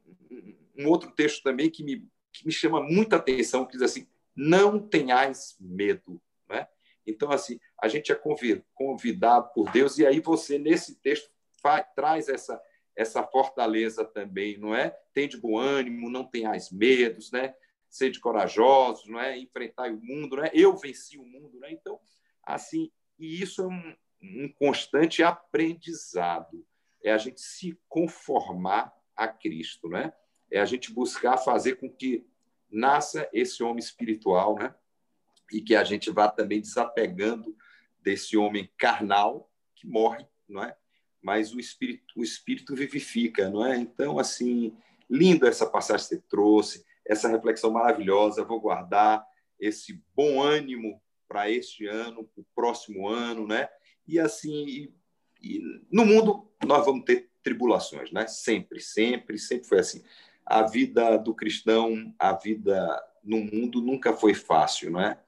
um 0.79 0.89
outro 0.89 1.11
texto 1.11 1.43
também 1.43 1.71
que 1.71 1.83
me, 1.83 2.09
que 2.33 2.47
me 2.47 2.53
chama 2.53 2.83
muita 2.83 3.17
atenção, 3.17 3.67
que 3.67 3.73
diz 3.73 3.83
assim: 3.83 4.07
não 4.35 4.79
tenhais 4.79 5.57
medo, 5.61 6.21
né? 6.49 6.67
Então 7.07 7.31
assim 7.31 7.59
a 7.81 7.89
gente 7.89 8.13
é 8.13 8.21
convidado 8.75 9.51
por 9.55 9.71
Deus 9.71 9.99
e 9.99 10.07
aí 10.07 10.21
você 10.21 10.59
nesse 10.59 11.01
texto 11.01 11.31
faz, 11.61 11.85
traz 11.95 12.29
essa 12.29 12.61
essa 12.95 13.23
fortaleza 13.23 14.05
também, 14.05 14.59
não 14.59 14.75
é? 14.75 14.91
Tem 15.15 15.29
de 15.29 15.39
bom 15.39 15.57
ânimo, 15.59 16.11
não 16.11 16.25
tenhais 16.25 16.71
medos, 16.71 17.31
né? 17.33 17.55
Sede 17.89 18.21
corajosos, 18.21 19.07
não 19.09 19.19
é? 19.19 19.39
Enfrentar 19.39 19.91
o 19.91 20.01
mundo, 20.01 20.37
não 20.37 20.45
é? 20.45 20.51
Eu 20.53 20.77
venci 20.77 21.19
o 21.19 21.25
mundo, 21.25 21.59
né? 21.59 21.73
Então, 21.73 21.99
assim, 22.43 22.91
e 23.19 23.41
isso 23.41 23.63
é 23.63 23.67
um, 23.67 23.97
um 24.23 24.53
constante 24.53 25.23
aprendizado. 25.23 26.65
É 27.03 27.13
a 27.13 27.19
gente 27.19 27.41
se 27.41 27.79
conformar 27.89 28.93
a 29.17 29.29
Cristo, 29.29 29.89
né? 29.89 30.13
É 30.51 30.61
a 30.61 30.65
gente 30.65 30.93
buscar 30.93 31.37
fazer 31.37 31.77
com 31.77 31.91
que 31.91 32.27
nasça 32.71 33.29
esse 33.33 33.63
homem 33.63 33.79
espiritual, 33.79 34.57
né? 34.57 34.75
E 35.53 35.61
que 35.61 35.75
a 35.75 35.85
gente 35.85 36.11
vá 36.11 36.29
também 36.29 36.61
desapegando 36.61 37.57
desse 38.01 38.37
homem 38.37 38.71
carnal 38.79 39.51
que 39.75 39.87
morre, 39.87 40.27
não 40.49 40.63
é? 40.63 40.77
mas 41.23 41.55
o 41.55 41.61
espírito, 41.61 42.15
o 42.17 42.25
espírito 42.25 42.75
vivifica, 42.75 43.49
não 43.49 43.65
é? 43.65 43.79
Então, 43.79 44.19
assim, 44.19 44.77
lindo 45.09 45.47
essa 45.47 45.65
passagem 45.65 46.09
que 46.09 46.15
você 46.17 46.23
trouxe, 46.29 46.85
essa 47.07 47.29
reflexão 47.29 47.71
maravilhosa. 47.71 48.45
Vou 48.45 48.61
guardar 48.61 49.25
esse 49.59 50.03
bom 50.15 50.43
ânimo 50.43 51.01
para 51.29 51.49
este 51.49 51.87
ano, 51.87 52.25
para 52.25 52.41
o 52.43 52.47
próximo 52.55 53.09
ano, 53.09 53.47
né? 53.47 53.69
E 54.07 54.19
assim, 54.19 54.67
e, 54.67 54.95
e 55.41 55.61
no 55.91 56.05
mundo 56.05 56.52
nós 56.67 56.85
vamos 56.85 57.05
ter 57.05 57.31
tribulações, 57.43 58.11
né? 58.13 58.27
Sempre, 58.27 58.81
sempre, 58.81 59.39
sempre 59.39 59.69
foi 59.69 59.81
assim. 59.81 60.03
A 60.45 60.63
vida 60.63 61.17
do 61.17 61.35
cristão, 61.35 62.15
a 62.19 62.33
vida 62.33 63.03
no 63.23 63.39
mundo 63.39 63.81
nunca 63.81 64.13
foi 64.13 64.35
fácil, 64.35 64.91
não 64.91 65.01
é? 65.01 65.19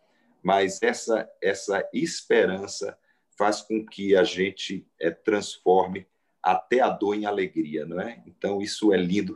Mas 0.43 0.83
essa 0.83 1.29
essa 1.43 1.89
esperança 1.93 2.97
faz 3.37 3.61
com 3.61 3.85
que 3.85 4.15
a 4.15 4.23
gente 4.23 4.87
é, 5.01 5.11
transforme 5.11 6.07
até 6.43 6.81
a 6.81 6.91
dor 6.91 7.15
em 7.15 7.25
alegria, 7.25 7.87
não 7.87 8.01
é? 8.01 8.23
Então 8.27 8.61
isso 8.61 8.93
é 8.93 8.97
lindo, 8.97 9.35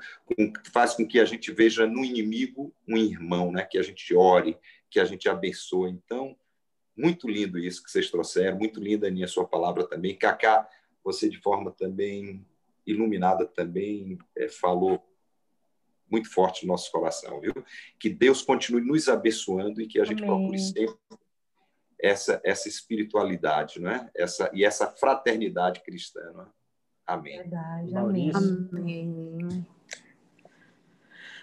faz 0.73 0.95
com 0.95 1.07
que 1.07 1.19
a 1.19 1.25
gente 1.25 1.51
veja 1.51 1.87
no 1.87 2.05
inimigo 2.05 2.73
um 2.87 2.97
irmão, 2.97 3.51
né? 3.51 3.65
Que 3.65 3.79
a 3.79 3.83
gente 3.83 4.15
ore, 4.15 4.59
que 4.91 5.01
a 5.01 5.05
gente 5.05 5.29
abençoe. 5.29 5.91
Então 5.91 6.37
muito 6.97 7.29
lindo 7.29 7.59
isso 7.59 7.83
que 7.83 7.91
vocês 7.91 8.11
trouxeram, 8.11 8.59
muito 8.59 8.81
linda 8.81 9.07
a 9.07 9.11
minha 9.11 9.29
sua 9.29 9.47
palavra 9.47 9.87
também. 9.87 10.17
Cacá, 10.17 10.69
você 11.03 11.29
de 11.29 11.41
forma 11.41 11.71
também 11.71 12.45
iluminada 12.87 13.47
também 13.47 14.19
é, 14.37 14.49
falou 14.49 15.05
muito 16.11 16.33
forte 16.33 16.65
no 16.67 16.73
nosso 16.73 16.91
coração, 16.91 17.39
viu? 17.41 17.53
Que 17.99 18.09
Deus 18.09 18.43
continue 18.43 18.81
nos 18.81 19.09
abençoando 19.09 19.83
e 19.83 19.87
que 19.87 20.01
a 20.01 20.05
gente 20.05 20.23
Amém. 20.23 20.35
procure 20.35 20.59
sempre 20.59 20.97
essa, 22.01 22.41
essa 22.43 22.69
espiritualidade, 22.69 23.81
não 23.81 23.91
é? 23.91 24.11
Essa, 24.15 24.51
e 24.55 24.65
essa 24.65 24.87
fraternidade 24.87 25.83
cristã. 25.83 26.21
Não 26.33 26.43
é? 26.43 26.47
Amém. 27.07 27.37
Verdade, 27.39 27.97
amém. 27.97 28.31
amém. 28.35 29.67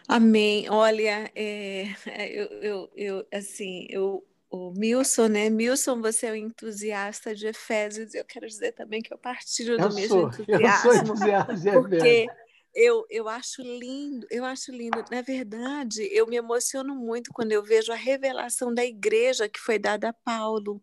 Amém. 0.07 0.69
Olha, 0.69 1.31
é, 1.35 1.85
é, 2.05 2.29
eu, 2.29 2.45
eu, 2.61 2.91
eu, 2.95 3.27
assim, 3.33 3.87
eu, 3.89 4.23
o 4.55 4.73
Milson, 4.73 5.27
né? 5.27 5.49
Milson, 5.49 6.01
você 6.01 6.27
é 6.27 6.31
um 6.31 6.35
entusiasta 6.35 7.35
de 7.35 7.47
Efésios. 7.47 8.13
Eu 8.13 8.23
quero 8.25 8.47
dizer 8.47 8.71
também 8.71 9.01
que 9.01 9.13
eu 9.13 9.17
partilho 9.17 9.77
do 9.77 9.83
eu 9.83 9.93
mesmo 9.93 10.07
sou, 10.07 10.27
entusiasmo. 10.27 10.65
Eu 10.65 10.93
sou 10.93 10.95
entusiasta 10.95 11.53
porque 11.71 12.27
eu, 12.73 13.05
eu 13.09 13.29
acho 13.29 13.61
lindo, 13.61 14.25
eu 14.31 14.45
acho 14.45 14.71
lindo. 14.71 15.03
Na 15.11 15.21
verdade, 15.21 16.07
eu 16.11 16.27
me 16.27 16.35
emociono 16.35 16.95
muito 16.95 17.31
quando 17.33 17.51
eu 17.51 17.63
vejo 17.63 17.91
a 17.91 17.95
revelação 17.95 18.73
da 18.73 18.85
igreja 18.85 19.49
que 19.49 19.59
foi 19.59 19.77
dada 19.77 20.09
a 20.09 20.13
Paulo. 20.13 20.81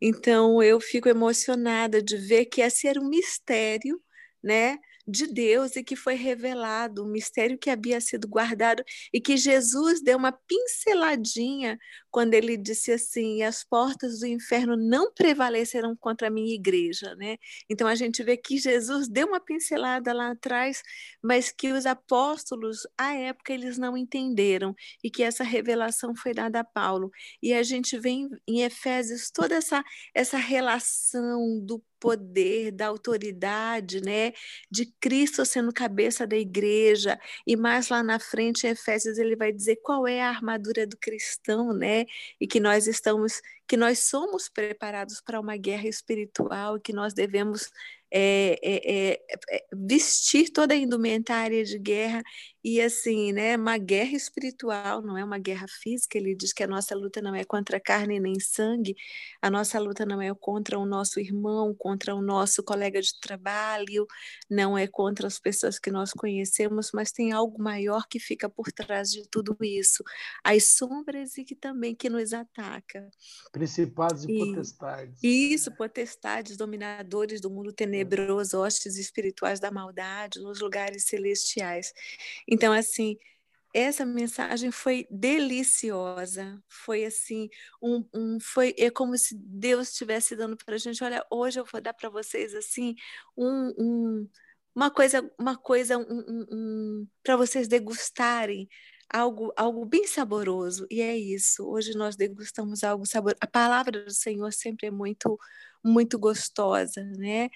Então 0.00 0.62
eu 0.62 0.80
fico 0.80 1.08
emocionada 1.08 2.02
de 2.02 2.16
ver 2.16 2.46
que 2.46 2.60
esse 2.60 2.88
era 2.88 3.00
um 3.00 3.08
mistério, 3.08 4.00
né? 4.42 4.78
De 5.06 5.26
Deus 5.26 5.76
e 5.76 5.82
que 5.82 5.96
foi 5.96 6.14
revelado, 6.14 7.04
um 7.04 7.08
mistério 7.08 7.58
que 7.58 7.70
havia 7.70 8.00
sido 8.00 8.28
guardado 8.28 8.84
e 9.12 9.20
que 9.20 9.36
Jesus 9.36 10.02
deu 10.02 10.16
uma 10.16 10.32
pinceladinha 10.32 11.78
quando 12.10 12.34
ele 12.34 12.56
disse 12.56 12.92
assim: 12.92 13.42
as 13.42 13.64
portas 13.64 14.20
do 14.20 14.26
inferno 14.26 14.76
não 14.76 15.12
prevalecerão 15.12 15.96
contra 15.96 16.28
a 16.28 16.30
minha 16.30 16.54
igreja, 16.54 17.14
né? 17.16 17.36
Então 17.68 17.88
a 17.88 17.94
gente 17.94 18.22
vê 18.22 18.36
que 18.36 18.58
Jesus 18.58 19.08
deu 19.08 19.26
uma 19.28 19.40
pincelada 19.40 20.12
lá 20.12 20.30
atrás, 20.30 20.82
mas 21.22 21.50
que 21.50 21.72
os 21.72 21.86
apóstolos 21.86 22.86
à 22.96 23.14
época 23.14 23.52
eles 23.52 23.78
não 23.78 23.96
entenderam 23.96 24.74
e 25.02 25.10
que 25.10 25.22
essa 25.22 25.44
revelação 25.44 26.14
foi 26.14 26.32
dada 26.34 26.60
a 26.60 26.64
Paulo. 26.64 27.10
E 27.42 27.52
a 27.52 27.62
gente 27.62 27.98
vê 27.98 28.10
em 28.46 28.62
Efésios 28.62 29.30
toda 29.30 29.56
essa 29.56 29.82
essa 30.14 30.36
relação 30.38 31.60
do 31.64 31.82
poder, 32.02 32.72
da 32.72 32.88
autoridade, 32.88 34.00
né, 34.00 34.32
de 34.68 34.86
Cristo 35.00 35.46
sendo 35.46 35.72
cabeça 35.72 36.26
da 36.26 36.36
igreja, 36.36 37.16
e 37.46 37.54
mais 37.54 37.88
lá 37.90 38.02
na 38.02 38.18
frente 38.18 38.66
em 38.66 38.70
Efésios 38.70 39.18
ele 39.18 39.36
vai 39.36 39.52
dizer 39.52 39.76
qual 39.76 40.04
é 40.08 40.20
a 40.20 40.28
armadura 40.28 40.84
do 40.84 40.96
cristão, 40.96 41.72
né, 41.72 42.04
e 42.40 42.46
que 42.48 42.58
nós 42.58 42.88
estamos, 42.88 43.40
que 43.68 43.76
nós 43.76 44.00
somos 44.00 44.48
preparados 44.48 45.20
para 45.20 45.38
uma 45.40 45.56
guerra 45.56 45.86
espiritual, 45.88 46.80
que 46.80 46.92
nós 46.92 47.14
devemos 47.14 47.70
é, 48.12 48.58
é, 48.62 49.12
é, 49.14 49.64
vestir 49.72 50.50
toda 50.50 50.74
a 50.74 50.76
indumentária 50.76 51.64
de 51.64 51.78
guerra 51.78 52.22
e 52.64 52.80
assim, 52.80 53.32
né, 53.32 53.56
uma 53.56 53.78
guerra 53.78 54.16
espiritual, 54.16 55.02
não 55.02 55.16
é 55.16 55.24
uma 55.24 55.38
guerra 55.38 55.66
física. 55.68 56.18
Ele 56.18 56.34
diz 56.34 56.52
que 56.52 56.62
a 56.62 56.66
nossa 56.66 56.94
luta 56.94 57.20
não 57.20 57.34
é 57.34 57.44
contra 57.44 57.80
carne 57.80 58.20
nem 58.20 58.38
sangue, 58.40 58.94
a 59.40 59.50
nossa 59.50 59.78
luta 59.78 60.04
não 60.04 60.20
é 60.20 60.34
contra 60.34 60.78
o 60.78 60.86
nosso 60.86 61.20
irmão, 61.20 61.74
contra 61.74 62.14
o 62.14 62.22
nosso 62.22 62.62
colega 62.62 63.00
de 63.00 63.18
trabalho, 63.20 64.06
não 64.50 64.76
é 64.76 64.86
contra 64.86 65.26
as 65.26 65.38
pessoas 65.38 65.78
que 65.78 65.90
nós 65.90 66.12
conhecemos, 66.12 66.90
mas 66.92 67.12
tem 67.12 67.32
algo 67.32 67.62
maior 67.62 68.06
que 68.08 68.18
fica 68.18 68.48
por 68.48 68.70
trás 68.72 69.10
de 69.10 69.26
tudo 69.28 69.56
isso, 69.60 70.02
as 70.44 70.64
sombras 70.64 71.36
e 71.38 71.44
que 71.44 71.54
também 71.54 71.94
que 71.94 72.08
nos 72.08 72.32
ataca. 72.32 73.10
Principados 73.50 74.24
e, 74.24 74.32
e 74.32 74.38
potestades. 74.38 75.18
Isso, 75.22 75.70
potestades, 75.72 76.56
dominadores 76.56 77.40
do 77.40 77.50
mundo 77.50 77.72
tenebroso 77.72 78.02
tenebroso, 78.02 78.58
hostes 78.58 78.96
espirituais 78.96 79.60
da 79.60 79.70
maldade 79.70 80.40
nos 80.40 80.60
lugares 80.60 81.04
celestiais. 81.04 81.92
Então, 82.52 82.72
assim, 82.74 83.16
essa 83.74 84.04
mensagem 84.06 84.70
foi 84.70 85.06
deliciosa, 85.10 86.62
foi 86.68 87.04
assim, 87.06 87.48
um, 87.82 88.04
um, 88.14 88.38
foi 88.40 88.74
é 88.78 88.90
como 88.90 89.16
se 89.18 89.34
Deus 89.38 89.90
estivesse 89.90 90.36
dando 90.36 90.56
para 90.58 90.74
a 90.76 90.78
gente, 90.78 91.02
olha, 91.02 91.24
hoje 91.30 91.58
eu 91.60 91.64
vou 91.64 91.80
dar 91.80 91.94
para 91.94 92.10
vocês 92.10 92.54
assim 92.54 92.94
um, 93.36 93.72
um, 93.78 94.28
uma 94.74 94.90
coisa, 94.90 95.30
uma 95.38 95.56
coisa 95.56 95.98
um, 95.98 97.06
para 97.22 97.36
vocês 97.36 97.68
degustarem 97.68 98.68
algo, 99.12 99.52
algo 99.56 99.86
bem 99.86 100.06
saboroso. 100.06 100.86
E 100.90 101.00
é 101.00 101.16
isso. 101.16 101.66
Hoje 101.66 101.94
nós 101.96 102.16
degustamos 102.16 102.84
algo 102.84 103.06
saboroso. 103.06 103.38
A 103.40 103.46
palavra 103.46 104.04
do 104.04 104.10
Senhor 104.12 104.52
sempre 104.52 104.88
é 104.88 104.90
muito 104.90 105.38
muito 105.84 106.18
gostosa, 106.18 107.02
né? 107.18 107.50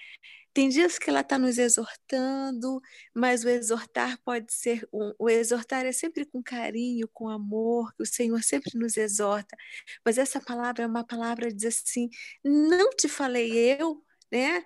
Tem 0.57 0.69
dias 0.69 0.97
que 0.97 1.07
ela 1.07 1.19
está 1.19 1.37
nos 1.37 1.59
exortando, 1.59 2.81
mas 3.13 3.43
o 3.43 3.47
exortar 3.47 4.19
pode 4.25 4.51
ser 4.51 4.89
um, 4.91 5.13
o 5.19 5.29
exortar 5.29 5.85
é 5.85 5.91
sempre 5.91 6.25
com 6.25 6.41
carinho, 6.41 7.07
com 7.13 7.29
amor, 7.29 7.93
que 7.93 8.01
o 8.01 8.05
Senhor 8.07 8.41
sempre 8.41 8.71
nos 8.73 8.97
exorta. 8.97 9.55
Mas 10.03 10.17
essa 10.17 10.41
palavra 10.41 10.83
é 10.83 10.87
uma 10.87 11.05
palavra 11.05 11.53
diz 11.53 11.83
assim: 11.83 12.09
não 12.43 12.89
te 12.89 13.07
falei 13.07 13.51
eu, 13.79 14.03
né? 14.31 14.65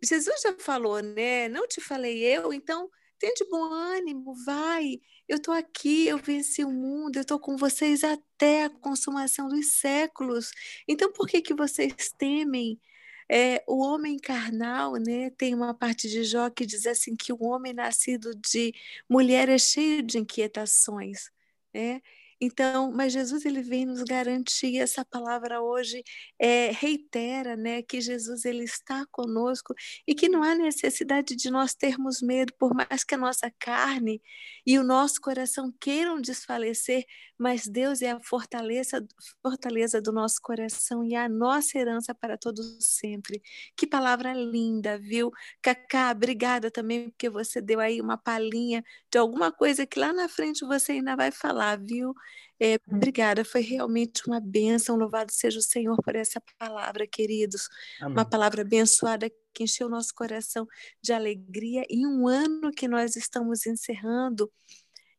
Jesus 0.00 0.42
já 0.42 0.54
falou, 0.60 1.02
né? 1.02 1.48
Não 1.48 1.66
te 1.66 1.80
falei 1.80 2.22
eu, 2.22 2.52
então 2.52 2.88
tem 3.18 3.34
de 3.34 3.44
bom 3.46 3.64
ânimo, 3.64 4.32
vai. 4.44 5.00
Eu 5.28 5.38
estou 5.38 5.52
aqui, 5.54 6.06
eu 6.06 6.18
venci 6.18 6.64
o 6.64 6.70
mundo, 6.70 7.16
eu 7.16 7.22
estou 7.22 7.40
com 7.40 7.56
vocês 7.56 8.04
até 8.04 8.66
a 8.66 8.70
consumação 8.70 9.48
dos 9.48 9.72
séculos. 9.72 10.52
Então, 10.86 11.12
por 11.12 11.26
que, 11.26 11.42
que 11.42 11.52
vocês 11.52 12.12
temem? 12.16 12.80
É, 13.28 13.62
o 13.66 13.78
homem 13.84 14.18
carnal, 14.18 14.94
né, 14.96 15.30
tem 15.30 15.54
uma 15.54 15.74
parte 15.74 16.08
de 16.08 16.22
Jó 16.24 16.48
que 16.50 16.64
diz 16.66 16.86
assim 16.86 17.16
que 17.16 17.32
o 17.32 17.42
homem 17.42 17.72
nascido 17.72 18.34
de 18.36 18.72
mulher 19.08 19.48
é 19.48 19.58
cheio 19.58 20.02
de 20.02 20.18
inquietações, 20.18 21.30
né? 21.74 22.00
Então, 22.40 22.92
mas 22.92 23.12
Jesus 23.12 23.44
ele 23.46 23.62
vem 23.62 23.86
nos 23.86 24.02
garantir 24.02 24.78
essa 24.78 25.04
palavra 25.04 25.62
hoje 25.62 26.02
é, 26.38 26.70
reitera, 26.70 27.56
né, 27.56 27.82
que 27.82 28.00
Jesus 28.00 28.44
ele 28.44 28.64
está 28.64 29.06
conosco 29.10 29.74
e 30.06 30.14
que 30.14 30.28
não 30.28 30.42
há 30.42 30.54
necessidade 30.54 31.34
de 31.34 31.50
nós 31.50 31.74
termos 31.74 32.20
medo, 32.20 32.52
por 32.58 32.74
mais 32.74 33.04
que 33.04 33.14
a 33.14 33.18
nossa 33.18 33.50
carne 33.58 34.20
e 34.66 34.78
o 34.78 34.84
nosso 34.84 35.20
coração 35.20 35.72
queiram 35.80 36.20
desfalecer, 36.20 37.04
mas 37.38 37.66
Deus 37.66 38.02
é 38.02 38.10
a 38.10 38.20
fortaleza, 38.20 39.06
fortaleza 39.42 40.00
do 40.00 40.12
nosso 40.12 40.40
coração 40.42 41.04
e 41.04 41.14
a 41.14 41.28
nossa 41.28 41.78
herança 41.78 42.14
para 42.14 42.36
todos 42.38 42.76
sempre. 42.80 43.42
Que 43.76 43.86
palavra 43.86 44.32
linda, 44.32 44.98
viu? 44.98 45.30
Cacá, 45.62 46.10
obrigada 46.10 46.70
também 46.70 47.10
porque 47.10 47.28
você 47.30 47.60
deu 47.60 47.80
aí 47.80 48.00
uma 48.00 48.16
palhinha 48.18 48.82
de 49.10 49.18
alguma 49.18 49.52
coisa 49.52 49.86
que 49.86 49.98
lá 49.98 50.12
na 50.12 50.28
frente 50.28 50.64
você 50.66 50.92
ainda 50.92 51.14
vai 51.16 51.30
falar, 51.30 51.78
viu? 51.78 52.14
É, 52.60 52.78
obrigada, 52.90 53.44
foi 53.44 53.60
realmente 53.60 54.22
uma 54.26 54.40
bênção. 54.40 54.96
Louvado 54.96 55.30
seja 55.32 55.58
o 55.58 55.62
Senhor 55.62 55.96
por 56.02 56.16
essa 56.16 56.40
palavra, 56.58 57.06
queridos. 57.06 57.68
Amém. 58.00 58.12
Uma 58.14 58.24
palavra 58.24 58.62
abençoada 58.62 59.30
que 59.52 59.64
encheu 59.64 59.88
nosso 59.88 60.14
coração 60.14 60.66
de 61.02 61.12
alegria 61.12 61.84
em 61.88 62.06
um 62.06 62.26
ano 62.26 62.70
que 62.70 62.88
nós 62.88 63.16
estamos 63.16 63.66
encerrando 63.66 64.50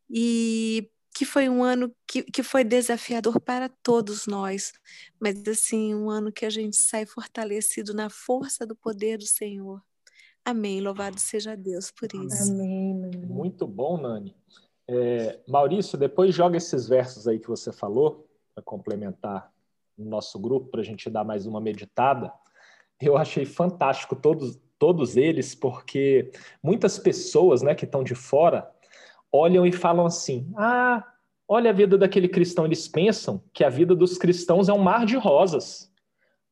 e 0.09 0.89
que 1.17 1.25
foi 1.25 1.49
um 1.49 1.63
ano 1.63 1.91
que, 2.07 2.21
que 2.21 2.43
foi 2.43 2.63
desafiador 2.63 3.41
para 3.41 3.67
todos 3.81 4.27
nós, 4.27 4.71
mas 5.19 5.47
assim, 5.47 5.95
um 5.95 6.11
ano 6.11 6.31
que 6.31 6.45
a 6.45 6.49
gente 6.49 6.77
sai 6.77 7.07
fortalecido 7.07 7.91
na 7.91 8.07
força 8.07 8.67
do 8.67 8.75
poder 8.75 9.17
do 9.17 9.25
Senhor. 9.25 9.81
Amém. 10.45 10.79
Louvado 10.79 11.19
seja 11.19 11.57
Deus 11.57 11.91
por 11.91 12.07
isso. 12.13 12.53
Amém. 12.53 13.09
Muito 13.27 13.65
bom, 13.65 13.99
Nani. 13.99 14.35
É, 14.89 15.39
Maurício, 15.47 15.97
depois 15.97 16.33
joga 16.33 16.57
esses 16.57 16.87
versos 16.87 17.27
aí 17.27 17.39
que 17.39 17.47
você 17.47 17.71
falou, 17.71 18.27
para 18.55 18.63
complementar 18.63 19.51
no 19.97 20.05
nosso 20.05 20.39
grupo, 20.39 20.69
para 20.69 20.81
a 20.81 20.83
gente 20.83 21.09
dar 21.09 21.23
mais 21.23 21.45
uma 21.45 21.59
meditada. 21.59 22.31
Eu 23.01 23.17
achei 23.17 23.45
fantástico 23.45 24.15
todos, 24.15 24.59
todos 24.79 25.17
eles, 25.17 25.53
porque 25.53 26.31
muitas 26.63 26.97
pessoas 26.97 27.61
né, 27.61 27.75
que 27.75 27.85
estão 27.85 28.03
de 28.03 28.15
fora 28.15 28.69
olham 29.31 29.65
e 29.65 29.71
falam 29.71 30.05
assim: 30.05 30.51
ah, 30.55 31.03
olha 31.47 31.69
a 31.69 31.73
vida 31.73 31.97
daquele 31.97 32.27
cristão. 32.27 32.65
Eles 32.65 32.87
pensam 32.87 33.43
que 33.53 33.63
a 33.63 33.69
vida 33.69 33.95
dos 33.95 34.17
cristãos 34.17 34.69
é 34.69 34.73
um 34.73 34.79
mar 34.79 35.05
de 35.05 35.17
rosas. 35.17 35.91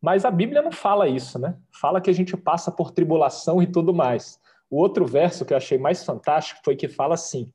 Mas 0.01 0.25
a 0.25 0.29
Bíblia 0.29 0.61
não 0.61 0.71
fala 0.71 1.07
isso, 1.07 1.39
né? 1.39 1.57
Fala 1.71 1.99
que 1.99 2.09
a 2.09 2.13
gente 2.13 2.37
passa 2.37 2.71
por 2.71 2.91
tribulação 2.91 3.61
e 3.61 3.65
tudo 3.65 3.93
mais. 3.93 4.39
O 4.69 4.77
outro 4.77 5.05
verso 5.05 5.45
que 5.45 5.53
eu 5.53 5.57
achei 5.57 5.77
mais 5.77 6.03
fantástico 6.03 6.59
foi 6.63 6.75
que 6.75 6.87
fala 6.87 7.15
assim: 7.15 7.51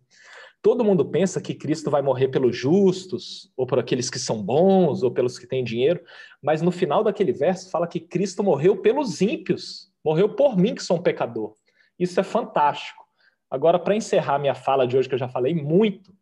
todo 0.62 0.84
mundo 0.84 1.04
pensa 1.04 1.40
que 1.40 1.54
Cristo 1.54 1.90
vai 1.90 2.02
morrer 2.02 2.28
pelos 2.28 2.56
justos, 2.56 3.50
ou 3.56 3.66
por 3.66 3.78
aqueles 3.78 4.10
que 4.10 4.18
são 4.18 4.42
bons, 4.42 5.02
ou 5.02 5.10
pelos 5.10 5.38
que 5.38 5.46
têm 5.46 5.64
dinheiro, 5.64 6.00
mas 6.42 6.60
no 6.60 6.70
final 6.70 7.02
daquele 7.02 7.32
verso 7.32 7.70
fala 7.70 7.86
que 7.86 8.00
Cristo 8.00 8.42
morreu 8.42 8.76
pelos 8.76 9.20
ímpios, 9.20 9.90
morreu 10.04 10.34
por 10.34 10.56
mim 10.56 10.74
que 10.74 10.82
sou 10.82 10.98
um 10.98 11.02
pecador. 11.02 11.54
Isso 11.98 12.20
é 12.20 12.22
fantástico. 12.22 13.04
Agora, 13.50 13.78
para 13.78 13.96
encerrar 13.96 14.38
minha 14.38 14.54
fala 14.54 14.86
de 14.86 14.96
hoje, 14.96 15.08
que 15.08 15.14
eu 15.14 15.18
já 15.18 15.28
falei 15.28 15.54
muito, 15.54 16.14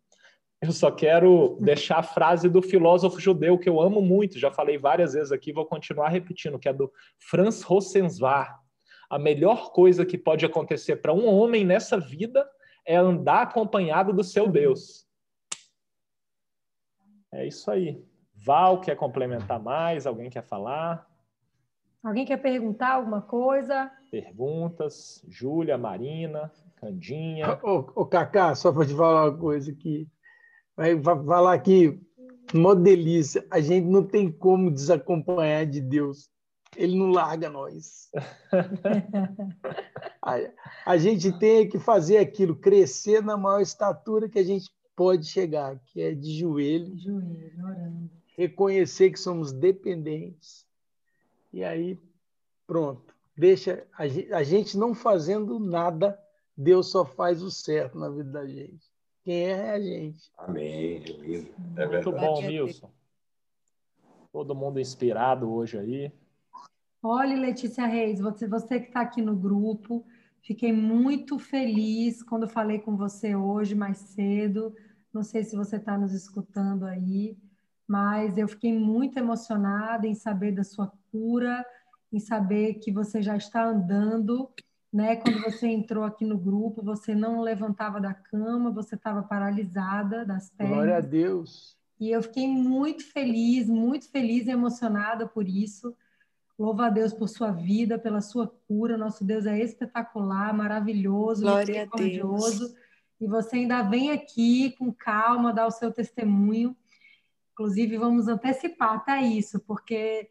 eu 0.61 0.71
só 0.71 0.89
quero 0.89 1.57
deixar 1.61 1.99
a 1.99 2.03
frase 2.03 2.49
do 2.49 2.61
filósofo 2.61 3.19
judeu 3.19 3.57
que 3.57 3.69
eu 3.69 3.81
amo 3.81 4.01
muito, 4.01 4.39
já 4.39 4.51
falei 4.51 4.77
várias 4.77 5.13
vezes 5.13 5.31
aqui, 5.31 5.51
vou 5.51 5.65
continuar 5.65 6.09
repetindo, 6.09 6.57
que 6.57 6.69
é 6.69 6.73
do 6.73 6.91
Franz 7.17 7.61
Rosenzweig. 7.61 8.49
A 9.09 9.17
melhor 9.17 9.71
coisa 9.71 10.05
que 10.05 10.17
pode 10.17 10.45
acontecer 10.45 10.97
para 10.97 11.13
um 11.13 11.27
homem 11.27 11.65
nessa 11.65 11.99
vida 11.99 12.47
é 12.89 12.95
andar 12.95 13.43
acompanhado 13.43 14.11
do 14.11 14.23
seu 14.23 14.47
Deus. 14.47 15.07
É 17.31 17.45
isso 17.45 17.69
aí. 17.69 18.03
Val 18.33 18.81
quer 18.81 18.95
complementar 18.95 19.61
mais? 19.61 20.07
Alguém 20.07 20.27
quer 20.27 20.41
falar? 20.41 21.07
Alguém 22.03 22.25
quer 22.25 22.37
perguntar 22.37 22.93
alguma 22.93 23.21
coisa? 23.21 23.91
Perguntas. 24.09 25.23
Júlia, 25.27 25.77
Marina. 25.77 26.51
Candinha. 26.77 27.59
Ô, 27.61 27.85
ô 27.93 28.05
Cacá, 28.07 28.55
só 28.55 28.71
para 28.73 28.87
te 28.87 28.95
falar 28.95 29.29
uma 29.29 29.37
coisa 29.37 29.71
aqui. 29.71 30.07
Vai 30.75 30.99
falar 30.99 31.53
aqui, 31.53 32.01
uma 32.51 32.75
delícia. 32.75 33.45
A 33.51 33.59
gente 33.59 33.85
não 33.85 34.03
tem 34.03 34.31
como 34.31 34.71
desacompanhar 34.71 35.67
de 35.67 35.79
Deus. 35.79 36.27
Ele 36.75 36.97
não 36.97 37.09
larga 37.09 37.49
nós. 37.49 38.09
a, 40.21 40.35
a 40.85 40.97
gente 40.97 41.37
tem 41.39 41.67
que 41.67 41.79
fazer 41.79 42.17
aquilo, 42.17 42.55
crescer 42.55 43.23
na 43.23 43.35
maior 43.35 43.61
estatura 43.61 44.29
que 44.29 44.39
a 44.39 44.43
gente 44.43 44.69
pode 44.95 45.25
chegar, 45.25 45.79
que 45.85 46.01
é 46.01 46.13
de 46.13 46.37
joelho, 46.37 46.97
joelho 46.97 47.65
orando. 47.65 48.09
reconhecer 48.37 49.11
que 49.11 49.19
somos 49.19 49.51
dependentes 49.51 50.67
E 51.53 51.63
aí, 51.63 51.97
pronto. 52.67 53.15
Deixa 53.35 53.87
a 53.93 54.43
gente 54.43 54.77
não 54.77 54.93
fazendo 54.93 55.57
nada, 55.59 56.19
Deus 56.57 56.91
só 56.91 57.05
faz 57.05 57.41
o 57.41 57.49
certo 57.49 57.97
na 57.97 58.09
vida 58.09 58.29
da 58.29 58.45
gente. 58.45 58.85
Quem 59.23 59.45
é, 59.45 59.51
é 59.51 59.69
a 59.71 59.79
gente. 59.79 60.29
Amém. 60.37 61.01
É 61.77 61.87
Muito 61.87 62.11
bom, 62.11 62.45
Wilson. 62.45 62.91
Todo 64.31 64.53
mundo 64.53 64.79
inspirado 64.79 65.49
hoje 65.49 65.77
aí. 65.77 66.11
Olha, 67.01 67.39
Letícia 67.39 67.85
Reis, 67.85 68.19
você, 68.19 68.45
você 68.45 68.79
que 68.79 68.87
está 68.87 69.01
aqui 69.01 69.21
no 69.21 69.33
grupo, 69.33 70.05
fiquei 70.41 70.73
muito 70.73 71.39
feliz 71.39 72.21
quando 72.21 72.47
falei 72.47 72.79
com 72.79 72.97
você 72.97 73.35
hoje 73.35 73.73
mais 73.73 73.97
cedo. 73.99 74.75
Não 75.13 75.23
sei 75.23 75.43
se 75.43 75.55
você 75.55 75.77
está 75.77 75.97
nos 75.97 76.13
escutando 76.13 76.85
aí, 76.85 77.37
mas 77.87 78.37
eu 78.37 78.49
fiquei 78.49 78.77
muito 78.77 79.17
emocionada 79.17 80.07
em 80.07 80.13
saber 80.13 80.51
da 80.51 80.63
sua 80.63 80.91
cura, 81.09 81.65
em 82.11 82.19
saber 82.19 82.75
que 82.75 82.91
você 82.91 83.21
já 83.21 83.37
está 83.37 83.63
andando. 83.63 84.49
Né? 84.91 85.15
Quando 85.15 85.41
você 85.41 85.67
entrou 85.67 86.03
aqui 86.03 86.25
no 86.25 86.37
grupo, 86.37 86.83
você 86.83 87.15
não 87.15 87.39
levantava 87.39 88.01
da 88.01 88.13
cama, 88.13 88.71
você 88.71 88.95
estava 88.95 89.23
paralisada 89.23 90.25
das 90.25 90.49
pernas. 90.49 90.75
Glória 90.75 90.97
a 90.97 91.01
Deus. 91.01 91.77
E 91.97 92.11
eu 92.11 92.21
fiquei 92.21 92.47
muito 92.47 93.05
feliz, 93.09 93.69
muito 93.69 94.09
feliz 94.09 94.47
e 94.47 94.51
emocionada 94.51 95.27
por 95.27 95.47
isso. 95.47 95.95
Louva 96.59 96.87
a 96.87 96.89
Deus 96.89 97.13
por 97.13 97.29
sua 97.29 97.51
vida, 97.51 97.97
pela 97.97 98.19
sua 98.19 98.45
cura. 98.67 98.97
Nosso 98.97 99.23
Deus 99.23 99.45
é 99.45 99.57
espetacular, 99.57 100.53
maravilhoso, 100.53 101.43
Glória 101.43 101.87
a 101.89 101.95
Deus. 101.95 102.75
E 103.21 103.27
você 103.27 103.55
ainda 103.55 103.81
vem 103.81 104.11
aqui 104.11 104.75
com 104.77 104.91
calma, 104.91 105.53
dar 105.53 105.67
o 105.67 105.71
seu 105.71 105.89
testemunho. 105.89 106.75
Inclusive, 107.53 107.97
vamos 107.97 108.27
antecipar 108.27 108.95
até 108.95 109.21
isso, 109.21 109.57
porque 109.61 110.29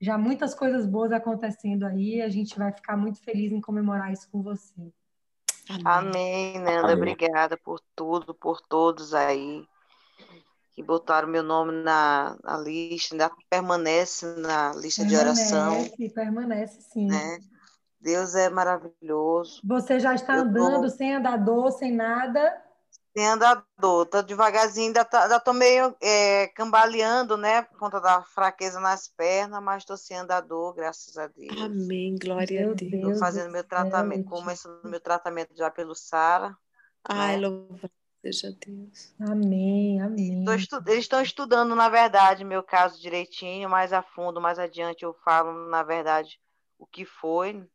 já 0.00 0.18
muitas 0.18 0.52
coisas 0.52 0.84
boas 0.84 1.12
acontecendo 1.12 1.84
aí. 1.84 2.22
A 2.22 2.28
gente 2.28 2.58
vai 2.58 2.72
ficar 2.72 2.96
muito 2.96 3.22
feliz 3.22 3.52
em 3.52 3.60
comemorar 3.60 4.12
isso 4.12 4.28
com 4.32 4.42
você. 4.42 4.92
Amém, 5.84 6.58
Nanda. 6.58 6.92
Obrigada 6.92 7.56
por 7.56 7.80
tudo, 7.94 8.34
por 8.34 8.60
todos 8.60 9.14
aí 9.14 9.64
que 10.78 10.82
botaram 10.84 11.26
meu 11.26 11.42
nome 11.42 11.72
na, 11.72 12.38
na 12.44 12.56
lista, 12.56 13.12
ainda 13.12 13.32
permanece 13.50 14.24
na 14.36 14.72
lista 14.74 15.02
permanece, 15.02 15.08
de 15.08 15.16
oração. 15.16 15.72
Permanece, 15.72 16.14
permanece 16.14 16.82
sim. 16.82 17.08
Né? 17.08 17.40
Deus 18.00 18.36
é 18.36 18.48
maravilhoso. 18.48 19.60
Você 19.64 19.98
já 19.98 20.14
está 20.14 20.36
Eu 20.36 20.42
andando 20.42 20.82
tô... 20.82 20.88
sem 20.88 21.16
andador, 21.16 21.72
sem 21.72 21.92
nada? 21.92 22.62
Sem 23.16 23.26
andador, 23.26 24.06
tô 24.06 24.22
devagarzinho, 24.22 24.86
ainda, 24.86 25.04
tá, 25.04 25.24
ainda 25.24 25.40
tô 25.40 25.52
meio 25.52 25.96
é, 26.00 26.46
cambaleando, 26.54 27.36
né, 27.36 27.62
por 27.62 27.76
conta 27.76 28.00
da 28.00 28.22
fraqueza 28.22 28.78
nas 28.78 29.08
pernas, 29.08 29.60
mas 29.60 29.82
estou 29.82 29.96
sem 29.96 30.16
andador, 30.16 30.74
graças 30.74 31.18
a 31.18 31.26
Deus. 31.26 31.60
Amém, 31.60 32.14
glória 32.16 32.60
meu 32.60 32.70
a 32.70 32.74
Deus. 32.74 32.92
Estou 32.92 33.16
fazendo 33.16 33.50
meu 33.50 33.64
tratamento, 33.64 34.30
começando 34.30 34.84
meu 34.84 35.00
tratamento 35.00 35.56
já 35.56 35.68
pelo 35.72 35.96
Sara. 35.96 36.56
Ai, 37.02 37.36
né? 37.36 37.48
louvado 37.48 37.97
seja 38.20 38.56
Deus. 38.66 39.14
Amém, 39.20 40.00
amém. 40.00 40.44
Estu... 40.54 40.82
Eles 40.86 41.00
estão 41.00 41.22
estudando, 41.22 41.74
na 41.74 41.88
verdade, 41.88 42.44
meu 42.44 42.62
caso 42.62 43.00
direitinho, 43.00 43.68
mais 43.68 43.92
a 43.92 44.02
fundo, 44.02 44.40
mais 44.40 44.58
adiante 44.58 45.04
eu 45.04 45.14
falo, 45.24 45.68
na 45.68 45.82
verdade, 45.82 46.38
o 46.78 46.86
que 46.86 47.04
foi. 47.04 47.66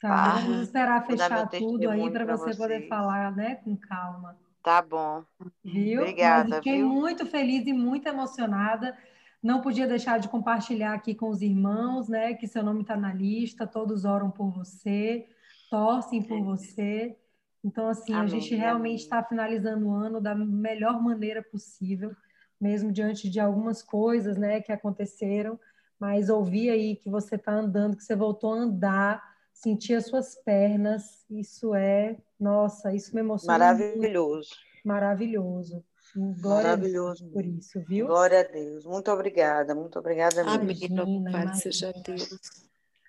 Tá, 0.00 0.08
tá? 0.08 0.34
vamos 0.40 0.62
esperar 0.62 1.06
fechar 1.06 1.48
tudo 1.48 1.88
aí 1.88 2.10
para 2.10 2.24
você 2.24 2.44
vocês. 2.44 2.56
poder 2.56 2.88
falar, 2.88 3.34
né, 3.34 3.56
com 3.56 3.76
calma. 3.76 4.36
Tá 4.62 4.82
bom. 4.82 5.24
Viu? 5.64 6.02
Obrigada. 6.02 6.48
Mas 6.48 6.58
fiquei 6.58 6.78
viu? 6.78 6.88
muito 6.88 7.26
feliz 7.26 7.66
e 7.66 7.72
muito 7.72 8.08
emocionada. 8.08 8.96
Não 9.42 9.60
podia 9.60 9.88
deixar 9.88 10.18
de 10.18 10.28
compartilhar 10.28 10.94
aqui 10.94 11.14
com 11.14 11.28
os 11.28 11.42
irmãos, 11.42 12.08
né, 12.08 12.34
que 12.34 12.46
seu 12.46 12.62
nome 12.62 12.82
está 12.82 12.96
na 12.96 13.12
lista, 13.12 13.66
todos 13.66 14.04
oram 14.04 14.30
por 14.30 14.50
você, 14.50 15.26
torcem 15.68 16.22
por 16.22 16.42
você. 16.42 17.16
Então, 17.64 17.88
assim, 17.88 18.12
amém, 18.12 18.24
a 18.24 18.26
gente 18.26 18.54
realmente 18.54 19.00
está 19.00 19.22
finalizando 19.22 19.86
o 19.86 19.94
ano 19.94 20.20
da 20.20 20.34
melhor 20.34 21.00
maneira 21.00 21.42
possível, 21.42 22.14
mesmo 22.60 22.90
diante 22.92 23.30
de 23.30 23.38
algumas 23.38 23.82
coisas, 23.82 24.36
né, 24.36 24.60
que 24.60 24.72
aconteceram, 24.72 25.58
mas 25.98 26.28
ouvir 26.28 26.70
aí 26.70 26.96
que 26.96 27.08
você 27.08 27.36
está 27.36 27.52
andando, 27.52 27.96
que 27.96 28.02
você 28.02 28.16
voltou 28.16 28.54
a 28.54 28.58
andar, 28.58 29.22
sentir 29.52 29.94
as 29.94 30.06
suas 30.06 30.34
pernas, 30.34 31.24
isso 31.30 31.74
é, 31.74 32.16
nossa, 32.38 32.92
isso 32.92 33.14
me 33.14 33.20
emociona. 33.20 33.58
Maravilhoso. 33.58 34.50
Muito. 34.50 34.88
Maravilhoso. 34.88 35.84
Glória 36.14 36.70
Maravilhoso. 36.70 37.26
por 37.30 37.44
isso, 37.44 37.80
viu? 37.86 38.06
Glória 38.06 38.40
a 38.40 38.42
Deus. 38.42 38.84
Muito 38.84 39.10
obrigada, 39.10 39.74
muito 39.74 39.98
obrigada 39.98 40.44
mesmo. 40.44 41.00
Amém. 41.00 41.24
Louvado 41.24 41.56
seja 41.56 41.92
Deus. 42.04 42.38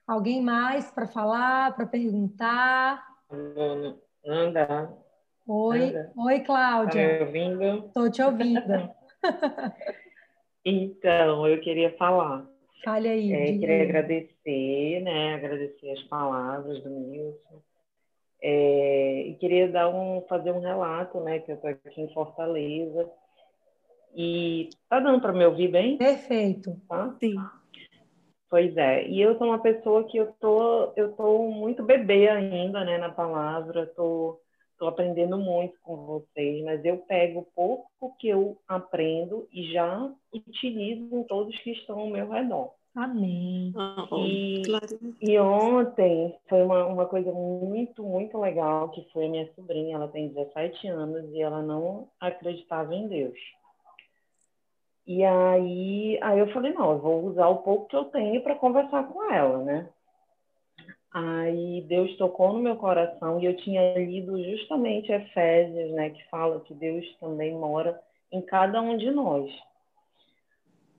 Alguém 0.08 0.42
mais 0.42 0.90
para 0.92 1.08
falar, 1.08 1.76
para 1.76 1.86
perguntar? 1.86 3.04
Não, 3.30 4.00
Anda. 4.26 4.94
Oi, 5.48 5.90
Anda. 5.90 6.12
oi, 6.16 6.40
Cláudia. 6.42 6.92
Tá 6.92 7.26
me 7.26 7.26
ouvindo? 7.26 7.88
Estou 7.88 8.10
te 8.10 8.22
ouvindo. 8.22 8.90
então, 10.64 11.48
eu 11.48 11.60
queria 11.60 11.96
falar. 11.98 12.46
Fale 12.84 13.10
aí. 13.10 13.34
É, 13.34 13.46
queria 13.54 13.84
agradecer, 13.84 15.02
né? 15.02 15.36
Agradecer 15.36 15.92
as 15.92 16.04
palavras 16.04 16.82
do 16.84 16.90
Nilson. 16.90 17.62
É, 18.42 19.22
e 19.28 19.36
queria 19.36 19.70
dar 19.70 19.90
um, 19.90 20.22
fazer 20.28 20.52
um 20.52 20.60
relato, 20.60 21.20
né? 21.22 21.40
Que 21.40 21.52
eu 21.52 21.56
estou 21.56 21.70
aqui 21.70 22.02
em 22.02 22.14
Fortaleza. 22.14 23.10
E 24.16 24.70
tá 24.90 25.00
dando 25.00 25.22
para 25.22 25.34
me 25.34 25.46
ouvir 25.46 25.70
bem? 25.70 25.98
Perfeito. 25.98 26.80
Tá? 26.88 27.16
Sim. 27.20 27.36
Pois 28.54 28.78
é, 28.78 29.08
e 29.08 29.20
eu 29.20 29.36
sou 29.40 29.48
uma 29.48 29.58
pessoa 29.58 30.04
que 30.04 30.16
eu 30.16 30.32
tô, 30.34 30.94
eu 30.96 31.14
tô 31.14 31.50
muito 31.50 31.82
bebê 31.82 32.30
ainda, 32.30 32.86
né, 32.86 33.00
na 33.00 33.10
palavra, 33.10 33.88
tô, 33.96 34.40
tô 34.78 34.86
aprendendo 34.86 35.40
muito 35.40 35.74
com 35.82 35.96
vocês, 36.06 36.64
mas 36.64 36.86
eu 36.86 36.98
pego 36.98 37.48
pouco 37.56 37.90
que 38.20 38.28
eu 38.28 38.56
aprendo 38.68 39.48
e 39.52 39.74
já 39.74 40.08
utilizo 40.32 41.16
em 41.16 41.24
todos 41.24 41.58
que 41.62 41.72
estão 41.72 41.98
ao 41.98 42.12
meu 42.12 42.30
redor. 42.30 42.70
Amém. 42.94 43.74
E, 44.20 44.66
e 45.20 45.40
ontem 45.40 46.38
foi 46.48 46.62
uma, 46.62 46.86
uma 46.86 47.06
coisa 47.08 47.32
muito, 47.32 48.04
muito 48.04 48.38
legal, 48.38 48.90
que 48.90 49.04
foi 49.12 49.26
a 49.26 49.30
minha 49.30 49.52
sobrinha, 49.56 49.96
ela 49.96 50.08
tem 50.10 50.28
17 50.28 50.90
anos 50.90 51.28
e 51.34 51.42
ela 51.42 51.64
não 51.64 52.08
acreditava 52.20 52.94
em 52.94 53.08
Deus. 53.08 53.40
E 55.06 55.24
aí, 55.24 56.18
aí 56.22 56.40
eu 56.40 56.52
falei, 56.54 56.74
não, 56.74 56.94
eu 56.94 57.00
vou 57.00 57.26
usar 57.26 57.48
o 57.48 57.58
pouco 57.58 57.88
que 57.88 57.96
eu 57.96 58.06
tenho 58.06 58.42
para 58.42 58.56
conversar 58.56 59.06
com 59.08 59.32
ela, 59.32 59.58
né? 59.60 59.90
Aí 61.14 61.82
Deus 61.82 62.16
tocou 62.18 62.54
no 62.54 62.60
meu 62.60 62.76
coração 62.76 63.40
e 63.40 63.46
eu 63.46 63.56
tinha 63.58 63.98
lido 64.00 64.42
justamente 64.44 65.12
Efésios, 65.12 65.92
né, 65.92 66.10
que 66.10 66.28
fala 66.30 66.60
que 66.62 66.74
Deus 66.74 67.06
também 67.20 67.54
mora 67.54 68.02
em 68.32 68.42
cada 68.42 68.82
um 68.82 68.98
de 68.98 69.12
nós. 69.12 69.52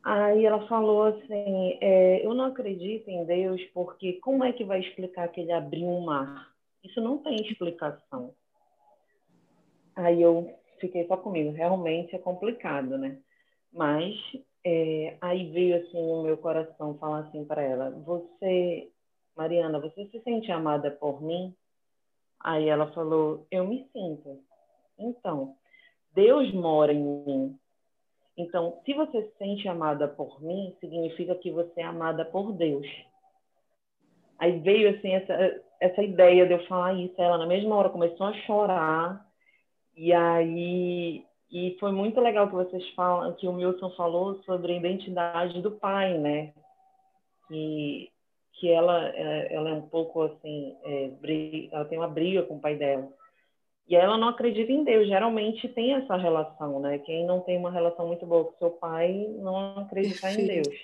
Aí 0.04 0.44
ela 0.44 0.68
falou 0.68 1.04
assim, 1.04 1.78
é, 1.80 2.24
eu 2.24 2.32
não 2.34 2.44
acredito 2.44 3.08
em 3.08 3.24
Deus 3.24 3.60
porque 3.72 4.14
como 4.14 4.44
é 4.44 4.52
que 4.52 4.62
vai 4.62 4.80
explicar 4.80 5.28
que 5.28 5.40
ele 5.40 5.50
abriu 5.50 5.88
um 5.88 6.02
mar? 6.02 6.48
Isso 6.84 7.00
não 7.00 7.18
tem 7.18 7.36
explicação. 7.36 8.34
Aí 9.96 10.20
eu 10.20 10.54
fiquei 10.78 11.06
só 11.06 11.16
comigo, 11.16 11.50
realmente 11.50 12.14
é 12.14 12.18
complicado, 12.18 12.98
né? 12.98 13.18
Mas 13.74 14.14
é, 14.64 15.16
aí 15.20 15.50
veio 15.50 15.76
assim 15.76 16.00
no 16.00 16.22
meu 16.22 16.38
coração 16.38 16.96
falar 16.98 17.20
assim 17.20 17.44
para 17.44 17.62
ela: 17.62 17.90
Você, 17.90 18.88
Mariana, 19.36 19.80
você 19.80 20.06
se 20.06 20.20
sente 20.20 20.50
amada 20.52 20.92
por 20.92 21.20
mim? 21.20 21.52
Aí 22.38 22.68
ela 22.68 22.92
falou: 22.92 23.46
Eu 23.50 23.66
me 23.66 23.86
sinto. 23.92 24.40
Então, 24.96 25.56
Deus 26.14 26.52
mora 26.54 26.92
em 26.92 27.02
mim. 27.02 27.58
Então, 28.36 28.80
se 28.84 28.94
você 28.94 29.22
se 29.22 29.38
sente 29.38 29.68
amada 29.68 30.08
por 30.08 30.40
mim, 30.40 30.76
significa 30.80 31.34
que 31.34 31.50
você 31.50 31.80
é 31.80 31.84
amada 31.84 32.24
por 32.24 32.52
Deus. 32.52 32.86
Aí 34.38 34.58
veio 34.60 34.96
assim 34.96 35.12
essa, 35.14 35.62
essa 35.80 36.02
ideia 36.02 36.46
de 36.46 36.52
eu 36.52 36.66
falar 36.66 36.94
isso. 36.94 37.14
Ela 37.20 37.38
na 37.38 37.46
mesma 37.46 37.74
hora 37.76 37.90
começou 37.90 38.26
a 38.26 38.32
chorar. 38.42 39.26
E 39.96 40.12
aí 40.12 41.24
e 41.50 41.76
foi 41.78 41.92
muito 41.92 42.20
legal 42.20 42.48
que 42.48 42.54
vocês 42.54 42.88
falam, 42.90 43.32
que 43.34 43.46
o 43.46 43.52
Milton 43.52 43.90
falou 43.90 44.42
sobre 44.42 44.72
a 44.72 44.76
identidade 44.76 45.60
do 45.60 45.72
pai, 45.72 46.18
né? 46.18 46.52
Que, 47.48 48.10
que 48.54 48.70
ela, 48.70 49.08
é, 49.08 49.54
ela 49.54 49.70
é 49.70 49.74
um 49.74 49.88
pouco 49.88 50.22
assim, 50.22 50.76
é, 50.84 51.10
ela 51.70 51.84
tem 51.84 51.98
uma 51.98 52.08
briga 52.08 52.42
com 52.42 52.56
o 52.56 52.60
pai 52.60 52.76
dela. 52.76 53.08
E 53.86 53.94
ela 53.94 54.16
não 54.16 54.28
acredita 54.28 54.72
em 54.72 54.82
Deus. 54.82 55.06
Geralmente 55.06 55.68
tem 55.68 55.92
essa 55.92 56.16
relação, 56.16 56.80
né? 56.80 56.98
Quem 57.00 57.26
não 57.26 57.40
tem 57.40 57.58
uma 57.58 57.70
relação 57.70 58.06
muito 58.06 58.24
boa 58.24 58.46
com 58.46 58.58
seu 58.58 58.70
pai 58.70 59.12
não 59.38 59.78
acredita 59.78 60.22
Perfeito. 60.22 60.40
em 60.40 60.46
Deus. 60.46 60.76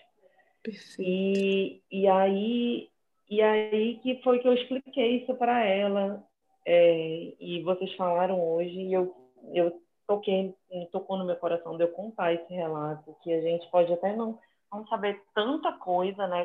Perfeito. 0.62 1.02
E, 1.02 1.82
e 1.90 2.06
aí 2.06 2.88
e 3.28 3.40
aí 3.40 3.98
que 4.02 4.20
foi 4.22 4.40
que 4.40 4.48
eu 4.48 4.52
expliquei 4.52 5.22
isso 5.22 5.34
para 5.34 5.64
ela. 5.64 6.22
É, 6.66 7.32
e 7.40 7.62
vocês 7.62 7.92
falaram 7.94 8.38
hoje 8.38 8.78
e 8.78 8.92
eu 8.92 9.14
eu 9.54 9.80
toquei, 10.10 10.52
tocou 10.90 11.16
no 11.16 11.24
meu 11.24 11.36
coração 11.36 11.76
de 11.76 11.84
eu 11.84 11.88
contar 11.92 12.32
esse 12.32 12.52
relato, 12.52 13.14
que 13.22 13.32
a 13.32 13.40
gente 13.40 13.70
pode 13.70 13.92
até 13.92 14.16
não, 14.16 14.36
não 14.72 14.84
saber 14.88 15.22
tanta 15.32 15.72
coisa, 15.74 16.26
né, 16.26 16.44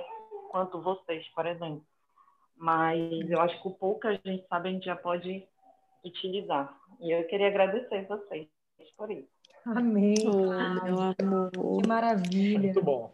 quanto 0.51 0.79
vocês, 0.79 1.27
por 1.29 1.47
exemplo. 1.47 1.83
Mas 2.55 3.27
eu 3.27 3.41
acho 3.41 3.59
que 3.59 3.67
o 3.67 3.71
pouco 3.71 4.01
que 4.01 4.07
a 4.07 4.11
gente 4.13 4.47
sabe, 4.47 4.69
a 4.69 4.71
gente 4.71 4.85
já 4.85 4.95
pode 4.95 5.43
utilizar. 6.05 6.77
E 6.99 7.11
eu 7.11 7.25
queria 7.25 7.47
agradecer 7.47 8.05
vocês 8.07 8.47
por 8.95 9.09
isso. 9.09 9.27
Amém. 9.65 10.13
Oh, 10.27 10.85
meu 10.85 10.99
amor. 10.99 11.81
Que 11.81 11.87
maravilha. 11.87 12.59
Muito 12.59 12.83
bom. 12.83 13.11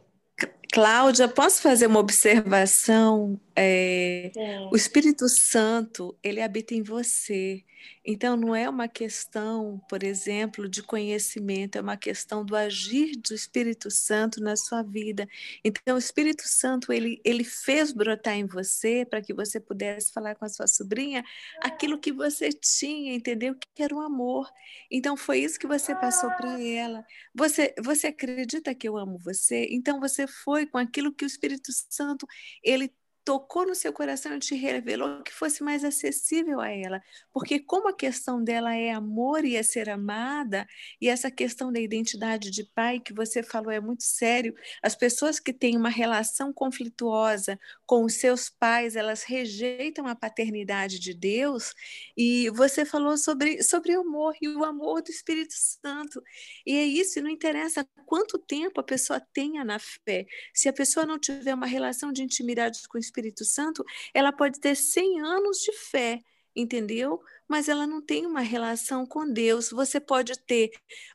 Cláudia, 0.72 1.28
posso 1.28 1.62
fazer 1.62 1.88
uma 1.88 2.00
observação? 2.00 3.40
É, 3.56 4.32
o 4.72 4.76
Espírito 4.76 5.28
Santo, 5.28 6.18
ele 6.24 6.42
habita 6.42 6.74
em 6.74 6.82
você. 6.82 7.64
Então, 8.04 8.36
não 8.36 8.56
é 8.56 8.68
uma 8.68 8.88
questão, 8.88 9.80
por 9.88 10.04
exemplo, 10.04 10.68
de 10.68 10.82
conhecimento, 10.82 11.78
é 11.78 11.82
uma 11.82 11.98
questão 11.98 12.44
do 12.44 12.56
agir 12.56 13.16
do 13.18 13.34
Espírito 13.34 13.92
Santo 13.92 14.42
na 14.42 14.56
sua 14.56 14.82
vida. 14.82 15.28
Então, 15.64 15.96
o 15.96 16.00
Espírito 16.00 16.44
Santo, 16.46 16.92
ele, 16.92 17.22
ele 17.24 17.44
fez 17.44 17.92
brotar 17.92 18.36
em 18.36 18.46
você 18.46 19.06
para 19.06 19.22
que 19.22 19.34
você 19.34 19.60
pudesse 19.60 20.12
falar 20.12 20.36
com 20.36 20.46
a 20.46 20.50
sua 20.50 20.68
sobrinha 20.68 21.24
aquilo 21.62 22.00
que 22.00 22.12
você 22.12 22.50
tinha, 22.50 23.14
entendeu? 23.14 23.56
Que 23.56 23.84
era 23.84 23.96
o 23.96 24.02
amor. 24.02 24.50
Então, 24.90 25.16
foi 25.16 25.40
isso 25.40 25.60
que 25.60 25.68
você 25.68 25.94
passou 25.96 26.32
para 26.32 26.60
ela. 26.62 27.06
Você, 27.36 27.74
você 27.84 28.08
acredita 28.08 28.74
que 28.74 28.88
eu 28.88 28.98
amo 28.98 29.20
você? 29.20 29.68
Então, 29.70 30.00
você 30.00 30.26
foi 30.26 30.61
com 30.68 30.78
aquilo 30.78 31.14
que 31.14 31.26
o 31.26 31.28
Espírito 31.28 31.72
Santo, 31.90 32.28
ele 32.64 32.94
tocou 33.24 33.68
no 33.68 33.76
seu 33.76 33.94
coração 33.94 34.36
e 34.36 34.40
te 34.40 34.56
revelou 34.56 35.22
que 35.24 35.32
fosse 35.32 35.64
mais 35.64 35.84
acessível 35.84 36.60
a 36.60 36.70
ela. 36.70 37.02
Porque 37.32 37.60
como 37.60 37.90
a 37.90 37.96
questão 37.96 38.44
dela 38.44 38.76
é 38.76 38.92
amor 38.92 39.46
e 39.46 39.56
é 39.56 39.64
ser 39.64 39.90
amada, 39.90 40.68
e 41.00 41.08
essa 41.08 41.30
questão 41.30 41.72
da 41.72 41.80
identidade 41.80 42.50
de 42.50 42.64
pai 42.64 43.00
que 43.00 43.14
você 43.14 43.44
falou 43.44 43.72
é 43.72 43.80
muito 43.80 44.04
sério, 44.04 44.56
as 44.82 44.96
pessoas 44.96 45.40
que 45.40 45.54
têm 45.54 45.78
uma 45.78 45.90
relação 45.90 46.52
conflituosa 46.52 47.60
com 47.86 48.04
os 48.04 48.16
seus 48.16 48.50
pais, 48.50 48.96
elas 48.96 49.24
rejeitam 49.24 50.08
a 50.08 50.16
paternidade 50.16 51.00
de 51.00 51.14
Deus, 51.14 51.74
e 52.18 52.50
você 52.52 52.86
falou 52.86 53.18
sobre, 53.18 53.62
sobre 53.64 53.96
o 53.96 54.02
amor 54.02 54.36
e 54.42 54.48
o 54.50 54.64
amor 54.64 55.02
do 55.02 55.12
Espírito 55.12 55.54
Santo. 55.56 56.22
E 56.66 56.76
é 56.76 56.84
isso, 56.84 57.22
não 57.22 57.30
interessa 57.30 57.88
quanto 58.06 58.38
tempo 58.38 58.80
a 58.80 58.84
pessoa 58.84 59.22
tenha 59.34 59.64
na 59.64 59.80
fé. 59.80 60.26
Se 60.54 60.68
a 60.68 60.74
pessoa 60.74 61.06
não 61.06 61.20
tiver 61.20 61.54
uma 61.54 61.68
relação 61.68 62.12
de 62.12 62.24
intimidade 62.24 62.80
com 62.90 62.98
o 62.98 63.02
Espírito 63.12 63.44
Santo, 63.44 63.84
ela 64.14 64.32
pode 64.32 64.60
ter 64.60 64.76
100 64.76 65.20
anos 65.20 65.58
de 65.58 65.74
fé, 65.74 66.22
entendeu? 66.56 67.22
Mas 67.48 67.68
ela 67.68 67.86
não 67.86 68.02
tem 68.02 68.26
uma 68.26 68.40
relação 68.40 69.06
com 69.06 69.30
Deus. 69.30 69.70
Você 69.70 70.00
pode 70.00 70.40
ter 70.46 70.72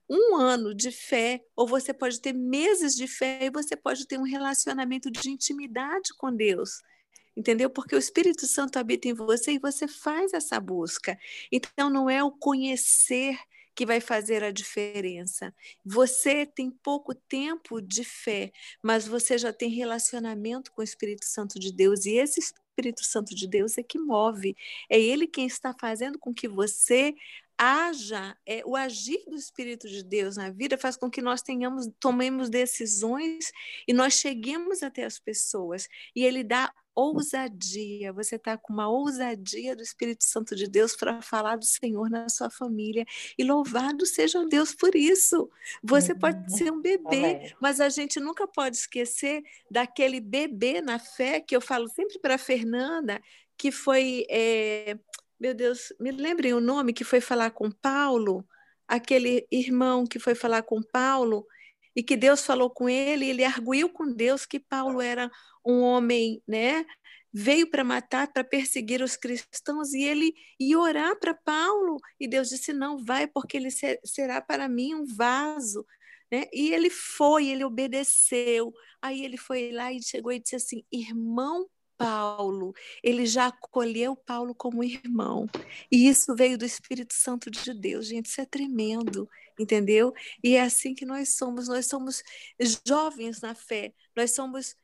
um 0.08 0.36
ano 0.36 0.74
de 0.74 0.90
fé, 0.90 1.42
ou 1.56 1.66
você 1.66 1.94
pode 1.94 2.20
ter 2.20 2.34
meses 2.34 2.94
de 2.94 3.08
fé, 3.08 3.46
e 3.46 3.50
você 3.50 3.74
pode 3.74 4.06
ter 4.06 4.18
um 4.18 4.22
relacionamento 4.24 5.10
de 5.10 5.30
intimidade 5.30 6.10
com 6.16 6.34
Deus 6.34 6.82
entendeu? 7.36 7.68
Porque 7.68 7.94
o 7.94 7.98
Espírito 7.98 8.46
Santo 8.46 8.78
habita 8.78 9.08
em 9.08 9.12
você 9.12 9.52
e 9.52 9.58
você 9.58 9.86
faz 9.86 10.32
essa 10.32 10.58
busca. 10.58 11.18
Então, 11.52 11.90
não 11.90 12.08
é 12.08 12.24
o 12.24 12.32
conhecer 12.32 13.38
que 13.76 13.86
vai 13.86 14.00
fazer 14.00 14.42
a 14.42 14.50
diferença. 14.50 15.54
Você 15.84 16.46
tem 16.46 16.70
pouco 16.70 17.14
tempo 17.14 17.80
de 17.80 18.02
fé, 18.04 18.50
mas 18.82 19.06
você 19.06 19.38
já 19.38 19.52
tem 19.52 19.70
relacionamento 19.70 20.72
com 20.72 20.80
o 20.80 20.84
Espírito 20.84 21.26
Santo 21.26 21.60
de 21.60 21.72
Deus, 21.72 22.06
e 22.06 22.16
esse 22.16 22.40
Espírito 22.40 23.04
Santo 23.04 23.34
de 23.34 23.46
Deus 23.46 23.78
é 23.78 23.82
que 23.82 23.98
move. 23.98 24.56
É 24.90 24.98
ele 24.98 25.26
quem 25.26 25.46
está 25.46 25.74
fazendo 25.78 26.18
com 26.18 26.32
que 26.34 26.48
você 26.48 27.14
haja, 27.58 28.36
é, 28.44 28.62
o 28.64 28.76
agir 28.76 29.22
do 29.26 29.36
Espírito 29.36 29.88
de 29.88 30.02
Deus 30.02 30.36
na 30.36 30.50
vida 30.50 30.76
faz 30.76 30.96
com 30.96 31.10
que 31.10 31.22
nós 31.22 31.42
tenhamos, 31.42 31.88
tomemos 31.98 32.50
decisões 32.50 33.50
e 33.86 33.92
nós 33.92 34.14
cheguemos 34.14 34.82
até 34.82 35.04
as 35.04 35.18
pessoas. 35.18 35.88
E 36.14 36.24
ele 36.24 36.44
dá 36.44 36.72
ousadia, 36.96 38.10
você 38.10 38.36
está 38.36 38.56
com 38.56 38.72
uma 38.72 38.88
ousadia 38.88 39.76
do 39.76 39.82
Espírito 39.82 40.24
Santo 40.24 40.56
de 40.56 40.66
Deus 40.66 40.96
para 40.96 41.20
falar 41.20 41.56
do 41.56 41.64
Senhor 41.64 42.08
na 42.08 42.26
sua 42.30 42.48
família. 42.48 43.04
E 43.38 43.44
louvado 43.44 44.06
seja 44.06 44.46
Deus 44.46 44.74
por 44.74 44.94
isso. 44.94 45.50
Você 45.82 46.12
uhum. 46.12 46.18
pode 46.18 46.56
ser 46.56 46.72
um 46.72 46.80
bebê, 46.80 47.36
Amém. 47.36 47.54
mas 47.60 47.80
a 47.80 47.90
gente 47.90 48.18
nunca 48.18 48.48
pode 48.48 48.78
esquecer 48.78 49.42
daquele 49.70 50.20
bebê 50.20 50.80
na 50.80 50.98
fé 50.98 51.38
que 51.38 51.54
eu 51.54 51.60
falo 51.60 51.86
sempre 51.88 52.18
para 52.18 52.38
Fernanda, 52.38 53.20
que 53.58 53.70
foi. 53.70 54.24
É, 54.30 54.98
meu 55.38 55.54
Deus, 55.54 55.92
me 56.00 56.10
lembrem 56.10 56.54
o 56.54 56.60
nome 56.60 56.92
que 56.92 57.04
foi 57.04 57.20
falar 57.20 57.50
com 57.50 57.70
Paulo, 57.70 58.46
aquele 58.88 59.46
irmão 59.50 60.06
que 60.06 60.18
foi 60.18 60.34
falar 60.34 60.62
com 60.62 60.82
Paulo 60.82 61.46
e 61.94 62.02
que 62.02 62.16
Deus 62.16 62.44
falou 62.44 62.70
com 62.70 62.88
ele, 62.88 63.26
ele 63.26 63.44
arguiu 63.44 63.88
com 63.88 64.06
Deus 64.12 64.44
que 64.44 64.60
Paulo 64.60 65.00
era 65.00 65.30
um 65.64 65.80
homem, 65.80 66.42
né? 66.46 66.84
Veio 67.32 67.68
para 67.70 67.84
matar, 67.84 68.32
para 68.32 68.44
perseguir 68.44 69.02
os 69.02 69.16
cristãos, 69.16 69.92
e 69.92 70.02
ele 70.02 70.32
ia 70.58 70.78
orar 70.78 71.18
para 71.18 71.34
Paulo, 71.34 71.98
e 72.20 72.28
Deus 72.28 72.48
disse: 72.48 72.72
Não, 72.72 73.02
vai, 73.02 73.26
porque 73.26 73.56
ele 73.56 73.68
será 74.04 74.40
para 74.40 74.68
mim 74.68 74.94
um 74.94 75.04
vaso. 75.06 75.86
Né? 76.30 76.44
E 76.52 76.72
ele 76.72 76.90
foi, 76.90 77.48
ele 77.48 77.64
obedeceu. 77.64 78.72
Aí 79.00 79.24
ele 79.24 79.36
foi 79.36 79.70
lá 79.70 79.92
e 79.92 80.02
chegou 80.02 80.32
e 80.32 80.40
disse 80.40 80.56
assim: 80.56 80.84
Irmão 80.92 81.66
Paulo, 81.96 82.74
ele 83.02 83.26
já 83.26 83.46
acolheu 83.46 84.16
Paulo 84.16 84.54
como 84.54 84.84
irmão. 84.84 85.46
E 85.90 86.08
isso 86.08 86.34
veio 86.34 86.58
do 86.58 86.64
Espírito 86.64 87.14
Santo 87.14 87.50
de 87.50 87.72
Deus, 87.74 88.06
gente, 88.06 88.26
isso 88.26 88.40
é 88.40 88.46
tremendo, 88.46 89.28
entendeu? 89.58 90.12
E 90.42 90.54
é 90.56 90.62
assim 90.62 90.94
que 90.94 91.04
nós 91.04 91.30
somos, 91.36 91.68
nós 91.68 91.86
somos 91.86 92.22
jovens 92.86 93.40
na 93.40 93.54
fé, 93.54 93.92
nós 94.14 94.34
somos 94.34 94.76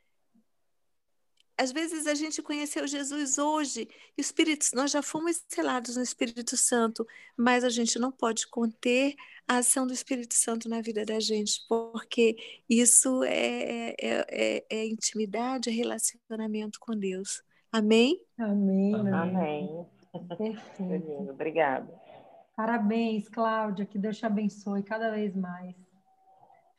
às 1.63 1.71
vezes 1.71 2.09
a 2.09 2.15
gente 2.15 2.43
conheceu 2.43 2.89
Jesus 2.89 3.39
hoje, 3.39 3.89
Espírito, 4.19 4.67
nós 4.75 4.91
já 4.91 5.01
fomos 5.01 5.45
selados 5.49 5.97
no 5.97 6.03
Espírito 6.03 6.57
Santo, 6.57 7.07
mas 7.37 7.63
a 7.63 7.69
gente 7.69 8.01
não 8.01 8.11
pode 8.11 8.49
conter 8.49 9.15
a 9.47 9.59
ação 9.59 9.87
do 9.87 9.93
Espírito 9.93 10.35
Santo 10.35 10.69
na 10.69 10.81
vida 10.81 11.05
da 11.05 11.21
gente, 11.21 11.65
porque 11.69 12.37
isso 12.69 13.23
é, 13.23 13.91
é, 13.91 14.27
é, 14.29 14.67
é 14.69 14.87
intimidade, 14.89 15.71
é 15.71 15.73
relacionamento 15.73 16.81
com 16.81 16.97
Deus. 16.99 17.45
Amém? 17.71 18.21
Amém. 18.37 18.95
Amém. 18.97 19.87
Perfeito. 20.37 21.31
Obrigada. 21.31 21.95
Parabéns, 22.57 23.29
Cláudia, 23.29 23.87
que 23.87 23.99
Deus 23.99 24.19
te 24.19 24.27
abençoe 24.27 24.83
cada 24.83 25.13
vez 25.13 25.37
mais, 25.37 25.77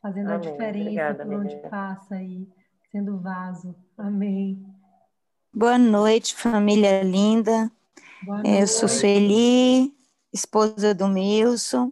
fazendo 0.01 0.29
Amém. 0.29 0.49
a 0.49 0.51
diferença 0.51 0.81
Obrigada, 0.81 1.25
por 1.25 1.35
onde 1.35 1.55
passa 1.69 2.15
aí 2.15 2.47
sendo 2.91 3.17
vaso. 3.19 3.73
Amém. 3.97 4.72
Boa 5.55 5.77
noite, 5.77 6.33
família 6.33 7.03
linda. 7.03 7.71
Noite. 8.25 8.49
Eu 8.49 8.65
sou 8.65 8.89
Sueli, 8.89 9.93
esposa 10.33 10.95
do 10.95 11.07
Milson. 11.07 11.91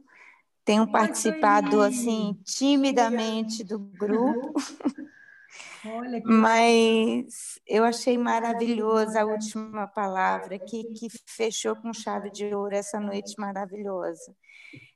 Tenho 0.65 0.82
Oi, 0.82 0.91
participado 0.91 1.74
Sueli. 1.74 1.95
assim 1.95 2.39
timidamente 2.43 3.63
do 3.63 3.78
grupo. 3.78 4.52
Mas 6.26 7.60
eu 7.67 7.84
achei 7.84 8.17
maravilhosa 8.17 9.21
a 9.21 9.26
última 9.26 9.86
palavra 9.86 10.58
que, 10.58 10.86
que 10.95 11.08
fechou 11.28 11.76
com 11.76 11.93
chave 11.93 12.32
de 12.32 12.52
ouro 12.56 12.74
essa 12.74 13.00
noite 13.00 13.36
maravilhosa. 13.38 14.36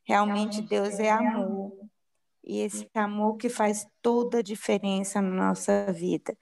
Realmente 0.03 0.63
Deus 0.63 0.99
é 0.99 1.11
amor 1.11 1.71
e 2.43 2.61
esse 2.61 2.89
amor 2.95 3.37
que 3.37 3.47
faz 3.47 3.85
toda 4.01 4.39
a 4.39 4.43
diferença 4.43 5.21
na 5.21 5.49
nossa 5.49 5.93
vida. 5.93 6.35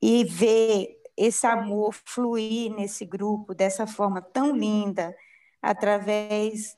E 0.00 0.24
ver 0.24 1.01
esse 1.16 1.46
amor 1.46 1.92
fluir 2.04 2.72
nesse 2.74 3.04
grupo 3.04 3.54
dessa 3.54 3.86
forma 3.86 4.20
tão 4.20 4.56
linda, 4.56 5.14
através 5.60 6.76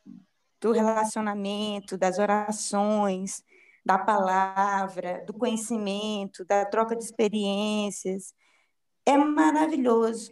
do 0.61 0.73
relacionamento, 0.73 1.97
das 1.97 2.19
orações, 2.19 3.43
da 3.85 3.99
palavra, 3.99 5.23
do 5.27 5.35
conhecimento, 5.35 6.45
da 6.45 6.65
troca 6.65 6.97
de 6.97 7.05
experiências, 7.05 8.35
é 9.07 9.17
maravilhoso. 9.17 10.31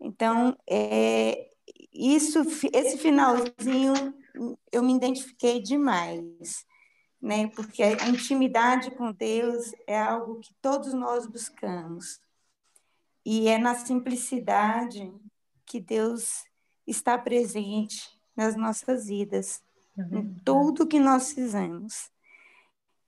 Então, 0.00 0.56
é, 0.68 1.48
isso, 1.92 2.42
esse 2.72 2.98
finalzinho, 2.98 4.14
eu 4.70 4.82
me 4.82 4.94
identifiquei 4.94 5.60
demais 5.60 6.66
né? 7.22 7.46
Porque 7.54 7.82
a 7.82 8.08
intimidade 8.08 8.90
com 8.90 9.12
Deus 9.12 9.72
é 9.86 9.98
algo 9.98 10.40
que 10.40 10.52
todos 10.60 10.92
nós 10.92 11.24
buscamos. 11.24 12.20
E 13.24 13.48
é 13.48 13.58
na 13.58 13.74
simplicidade 13.74 15.12
que 15.64 15.80
Deus 15.80 16.44
está 16.86 17.16
presente 17.16 18.18
nas 18.36 18.56
nossas 18.56 19.06
vidas, 19.06 19.62
é 19.96 20.02
em 20.02 20.34
tudo 20.44 20.86
que 20.86 20.98
nós 20.98 21.32
fizemos. 21.32 22.10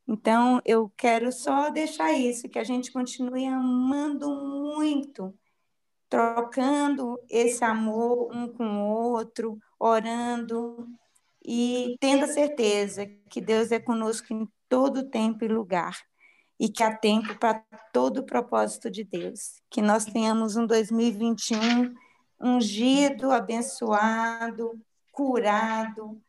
Então, 0.06 0.60
eu 0.64 0.92
quero 0.96 1.32
só 1.32 1.70
deixar 1.70 2.12
isso, 2.12 2.48
que 2.48 2.58
a 2.58 2.64
gente 2.64 2.92
continue 2.92 3.46
amando 3.46 4.28
muito, 4.28 5.34
trocando 6.08 7.18
esse 7.28 7.64
amor 7.64 8.30
um 8.34 8.46
com 8.52 8.64
o 8.64 8.86
outro, 8.86 9.58
orando, 9.78 10.86
e 11.44 11.96
tendo 12.00 12.24
a 12.24 12.28
certeza 12.28 13.06
que 13.28 13.40
Deus 13.40 13.70
é 13.70 13.78
conosco 13.78 14.32
em 14.32 14.48
todo 14.68 15.10
tempo 15.10 15.44
e 15.44 15.48
lugar. 15.48 15.96
E 16.58 16.68
que 16.68 16.82
há 16.82 16.96
tempo 16.96 17.38
para 17.38 17.62
todo 17.92 18.18
o 18.18 18.26
propósito 18.26 18.90
de 18.90 19.04
Deus. 19.04 19.60
Que 19.70 19.82
nós 19.82 20.04
tenhamos 20.04 20.56
um 20.56 20.66
2021 20.66 21.94
ungido, 22.40 23.30
abençoado, 23.30 24.80
curado, 25.12 26.20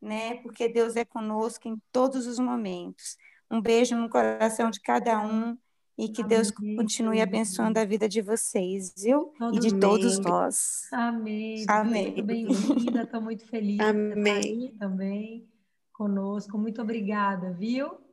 né? 0.00 0.36
Porque 0.36 0.68
Deus 0.68 0.96
é 0.96 1.04
conosco 1.04 1.68
em 1.68 1.80
todos 1.92 2.26
os 2.26 2.38
momentos. 2.38 3.16
Um 3.50 3.60
beijo 3.60 3.96
no 3.96 4.08
coração 4.08 4.70
de 4.70 4.80
cada 4.80 5.20
um 5.20 5.56
e 5.96 6.08
que 6.08 6.22
Amém. 6.22 6.36
Deus 6.36 6.50
continue 6.50 7.20
abençoando 7.20 7.78
a 7.78 7.84
vida 7.84 8.08
de 8.08 8.22
vocês, 8.22 8.94
viu? 8.96 9.34
Todo 9.38 9.56
e 9.56 9.60
de 9.60 9.68
Amém. 9.68 9.80
todos 9.80 10.18
nós. 10.18 10.88
Amém. 10.92 11.64
Amém. 11.68 12.22
Bem-vinda, 12.22 13.02
estou 13.02 13.20
muito 13.20 13.46
feliz 13.46 13.80
Amém. 13.80 14.74
também 14.78 15.48
conosco. 15.92 16.56
Muito 16.56 16.80
obrigada, 16.80 17.52
viu? 17.52 18.09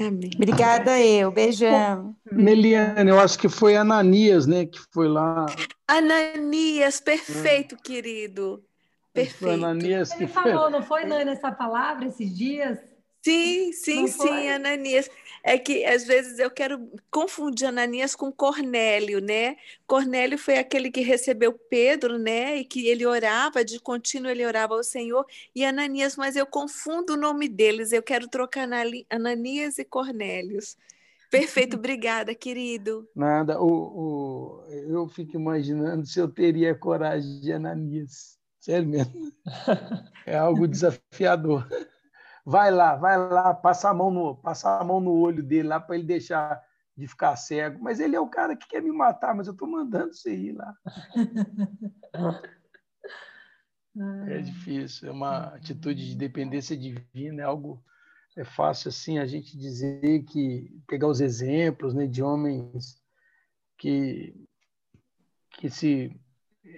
Amém. 0.00 0.30
Obrigada 0.34 0.98
eu, 1.00 1.30
beijão. 1.30 2.16
Meliane, 2.30 3.10
eu 3.10 3.20
acho 3.20 3.38
que 3.38 3.48
foi 3.48 3.76
Ananias, 3.76 4.46
né, 4.46 4.66
que 4.66 4.80
foi 4.92 5.08
lá. 5.08 5.46
Ananias, 5.86 7.00
perfeito, 7.00 7.76
é. 7.76 7.78
querido. 7.78 8.64
Perfeito. 9.12 9.38
Foi 9.38 9.54
Ananias 9.54 10.12
que 10.12 10.24
Ele 10.24 10.26
foi... 10.26 10.42
falou, 10.42 10.68
não 10.68 10.82
foi, 10.82 11.04
Nani, 11.04 11.30
essa 11.30 11.52
palavra 11.52 12.06
esses 12.06 12.36
dias? 12.36 12.78
Sim, 13.24 13.72
sim, 13.72 14.06
sim? 14.06 14.48
Ananias. 14.50 15.08
É 15.42 15.58
que 15.58 15.82
às 15.84 16.04
vezes 16.04 16.38
eu 16.38 16.50
quero 16.50 16.90
confundir 17.10 17.66
Ananias 17.66 18.14
com 18.14 18.30
Cornélio, 18.30 19.18
né? 19.18 19.56
Cornélio 19.86 20.36
foi 20.36 20.58
aquele 20.58 20.90
que 20.90 21.00
recebeu 21.00 21.52
Pedro, 21.52 22.18
né? 22.18 22.56
E 22.58 22.64
que 22.66 22.86
ele 22.86 23.06
orava, 23.06 23.64
de 23.64 23.80
contínuo 23.80 24.30
ele 24.30 24.44
orava 24.44 24.74
ao 24.74 24.84
Senhor. 24.84 25.24
E 25.54 25.64
Ananias, 25.64 26.16
mas 26.16 26.36
eu 26.36 26.44
confundo 26.44 27.14
o 27.14 27.16
nome 27.16 27.48
deles, 27.48 27.92
eu 27.92 28.02
quero 28.02 28.28
trocar 28.28 28.68
Ananias 29.10 29.78
e 29.78 29.84
Cornélios. 29.84 30.76
Perfeito, 31.30 31.76
obrigada, 31.80 32.34
querido. 32.34 33.08
Nada, 33.16 33.58
o, 33.58 33.68
o, 33.68 34.64
eu 34.70 35.08
fico 35.08 35.36
imaginando 35.36 36.04
se 36.06 36.20
eu 36.20 36.28
teria 36.28 36.74
coragem 36.74 37.40
de 37.40 37.52
Ananias. 37.52 38.38
Sério 38.60 38.88
mesmo. 38.88 39.32
É 40.26 40.38
algo 40.38 40.66
desafiador. 40.66 41.68
Vai 42.44 42.70
lá, 42.70 42.94
vai 42.96 43.16
lá, 43.16 43.54
passa 43.54 43.88
a 43.88 43.94
mão 43.94 44.10
no, 44.10 44.36
passa 44.36 44.78
a 44.78 44.84
mão 44.84 45.00
no 45.00 45.12
olho 45.12 45.42
dele 45.42 45.68
lá 45.68 45.80
para 45.80 45.96
ele 45.96 46.04
deixar 46.04 46.62
de 46.96 47.06
ficar 47.08 47.34
cego. 47.36 47.82
Mas 47.82 48.00
ele 48.00 48.14
é 48.14 48.20
o 48.20 48.28
cara 48.28 48.54
que 48.54 48.68
quer 48.68 48.82
me 48.82 48.92
matar, 48.92 49.34
mas 49.34 49.46
eu 49.46 49.52
estou 49.52 49.68
mandando 49.68 50.12
você 50.12 50.34
ir 50.34 50.52
lá. 50.52 50.74
É 54.28 54.40
difícil, 54.40 55.08
é 55.08 55.12
uma 55.12 55.54
atitude 55.54 56.04
de 56.04 56.16
dependência 56.16 56.76
divina, 56.76 57.42
é 57.42 57.44
algo 57.44 57.80
é 58.36 58.44
fácil 58.44 58.88
assim 58.88 59.18
a 59.18 59.26
gente 59.26 59.56
dizer 59.56 60.24
que 60.24 60.82
pegar 60.88 61.06
os 61.06 61.20
exemplos 61.20 61.94
né, 61.94 62.04
de 62.06 62.20
homens 62.20 63.00
que 63.78 64.34
que 65.50 65.70
se 65.70 66.20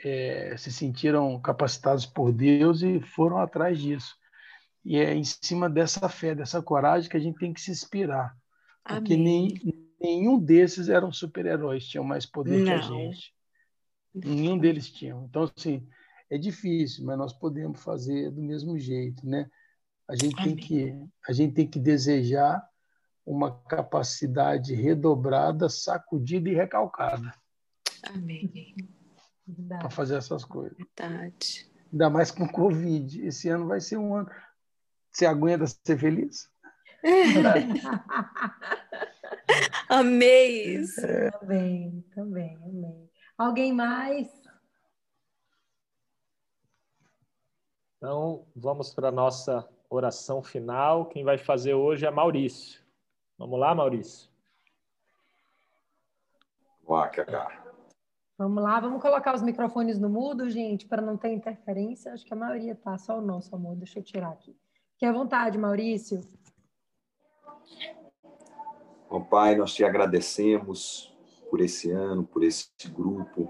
é, 0.05 0.55
se 0.59 0.71
sentiram 0.71 1.41
capacitados 1.41 2.05
por 2.05 2.33
Deus 2.33 2.83
e 2.83 3.01
foram 3.01 3.39
atrás 3.39 3.79
disso. 3.79 4.15
E 4.87 4.99
é 4.99 5.13
em 5.13 5.25
cima 5.25 5.69
dessa 5.69 6.09
fé, 6.09 6.33
dessa 6.33 6.63
coragem 6.63 7.11
que 7.11 7.17
a 7.17 7.21
gente 7.21 7.37
tem 7.39 7.53
que 7.53 7.61
se 7.61 7.73
inspirar. 7.73 8.37
Amém. 8.85 9.01
Porque 9.01 9.17
nem, 9.17 9.85
nenhum 10.01 10.39
desses 10.39 10.89
eram 10.89 11.11
super-heróis, 11.11 11.89
tinham 11.89 12.05
mais 12.05 12.25
poder 12.25 12.59
Não. 12.59 12.67
que 12.67 12.71
a 12.71 12.79
gente. 12.79 13.35
Nenhum 14.15 14.57
deles 14.57 14.89
tinha. 14.89 15.13
Então, 15.29 15.51
assim, 15.57 15.85
é 16.31 16.39
difícil, 16.39 17.05
mas 17.05 17.19
nós 17.19 17.33
podemos 17.33 17.83
fazer 17.83 18.31
do 18.31 18.41
mesmo 18.41 18.79
jeito, 18.79 19.27
né? 19.27 19.51
A 20.09 20.15
gente 20.15 20.37
tem 20.37 20.55
que 20.55 20.95
a 21.29 21.33
gente 21.33 21.53
tem 21.53 21.67
que 21.67 21.81
desejar 21.81 22.65
uma 23.27 23.61
capacidade 23.65 24.73
redobrada, 24.73 25.69
sacudida 25.69 26.49
e 26.49 26.55
recalcada. 26.55 27.35
Amém. 28.05 28.77
Para 29.69 29.91
fazer 29.91 30.15
essas 30.15 30.45
coisas. 30.45 30.79
Verdade. 30.79 31.69
Ainda 31.93 32.09
mais 32.09 32.31
com 32.31 32.47
Covid. 32.47 33.27
Esse 33.27 33.49
ano 33.49 33.67
vai 33.67 33.81
ser 33.81 33.97
um 33.97 34.15
ano. 34.15 34.31
Você 35.17 35.25
aguenta 35.25 35.67
ser 35.67 35.99
feliz? 35.99 36.53
amei 39.89 40.77
isso. 40.77 41.01
É. 41.01 41.31
Também, 41.31 42.05
também, 42.15 42.55
amei. 42.57 43.11
Alguém 43.39 43.73
mais? 43.73 44.29
Então, 47.97 48.47
vamos 48.55 48.93
para 48.93 49.09
a 49.09 49.11
nossa 49.11 49.67
oração 49.89 50.43
final. 50.43 51.07
Quem 51.07 51.25
vai 51.25 51.39
fazer 51.39 51.73
hoje 51.73 52.05
é 52.05 52.11
Maurício. 52.11 52.85
Vamos 53.39 53.59
lá, 53.59 53.75
Maurício? 53.75 54.29
Vamos 56.83 57.01
lá, 57.01 57.09
Cacá. 57.09 57.65
Vamos 58.37 58.63
lá, 58.63 58.81
vamos 58.81 59.01
colocar 59.01 59.35
os 59.35 59.41
microfones 59.41 59.99
no 59.99 60.11
mudo, 60.11 60.51
gente, 60.51 60.87
para 60.87 61.01
não 61.01 61.17
ter 61.17 61.33
interferência. 61.33 62.13
Acho 62.13 62.23
que 62.23 62.35
a 62.35 62.37
maioria 62.37 62.75
tá, 62.75 62.99
só 62.99 63.17
o 63.17 63.23
nosso 63.23 63.55
amor. 63.55 63.77
Deixa 63.77 63.99
eu 63.99 64.05
tirar 64.05 64.29
aqui. 64.29 64.55
Fique 64.97 65.05
à 65.05 65.13
vontade, 65.13 65.59
Maurício. 65.59 66.23
Bom, 69.11 69.23
Pai, 69.23 69.55
nós 69.55 69.75
te 69.75 69.85
agradecemos 69.85 71.15
por 71.51 71.61
esse 71.61 71.91
ano, 71.91 72.27
por 72.27 72.43
esse 72.43 72.71
grupo, 72.89 73.47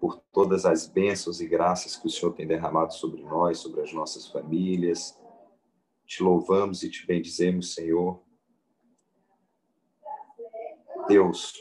por 0.00 0.16
todas 0.32 0.64
as 0.64 0.86
bênçãos 0.86 1.42
e 1.42 1.46
graças 1.46 1.96
que 1.96 2.06
o 2.06 2.10
Senhor 2.10 2.32
tem 2.32 2.46
derramado 2.46 2.94
sobre 2.94 3.22
nós, 3.22 3.58
sobre 3.58 3.82
as 3.82 3.92
nossas 3.92 4.26
famílias. 4.28 5.20
Te 6.06 6.22
louvamos 6.22 6.82
e 6.82 6.90
te 6.90 7.06
bendizemos, 7.06 7.74
Senhor. 7.74 8.22
Deus, 11.06 11.52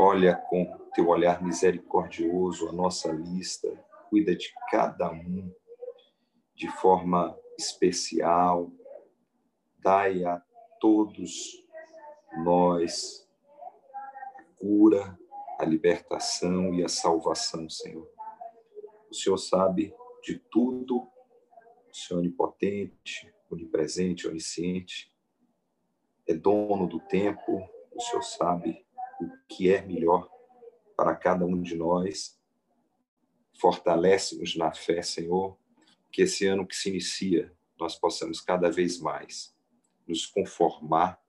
olha 0.00 0.34
com 0.34 0.64
teu 0.94 1.08
olhar 1.08 1.42
misericordioso 1.42 2.70
a 2.70 2.72
nossa 2.72 3.12
lista, 3.12 3.68
cuida 4.08 4.34
de 4.34 4.50
cada 4.70 5.12
um 5.12 5.52
de 6.54 6.70
forma 6.78 7.38
especial. 7.58 8.70
Dai 9.78 10.24
a 10.24 10.40
todos 10.80 11.66
nós 12.44 13.28
a 14.36 14.42
cura, 14.56 15.18
a 15.58 15.64
libertação 15.64 16.72
e 16.72 16.84
a 16.84 16.88
salvação, 16.88 17.68
Senhor. 17.68 18.08
O 19.10 19.14
Senhor 19.14 19.38
sabe 19.38 19.94
de 20.22 20.38
tudo, 20.50 20.98
o 20.98 21.94
Senhor 21.94 22.20
é 22.20 22.22
onipotente, 22.22 23.34
onipresente, 23.50 24.28
onisciente, 24.28 25.12
é 26.26 26.34
dono 26.34 26.86
do 26.86 27.00
tempo, 27.00 27.68
o 27.90 28.00
Senhor 28.00 28.22
sabe 28.22 28.86
o 29.20 29.30
que 29.48 29.72
é 29.72 29.80
melhor 29.80 30.30
para 30.94 31.16
cada 31.16 31.44
um 31.44 31.62
de 31.62 31.74
nós. 31.76 32.38
Fortalece-nos 33.58 34.54
na 34.54 34.72
fé, 34.72 35.02
Senhor, 35.02 35.56
que 36.10 36.22
esse 36.22 36.46
ano 36.46 36.66
que 36.66 36.74
se 36.74 36.88
inicia, 36.88 37.52
nós 37.78 37.96
possamos 37.96 38.40
cada 38.40 38.70
vez 38.70 38.98
mais 38.98 39.54
nos 40.06 40.26
conformar 40.26 41.22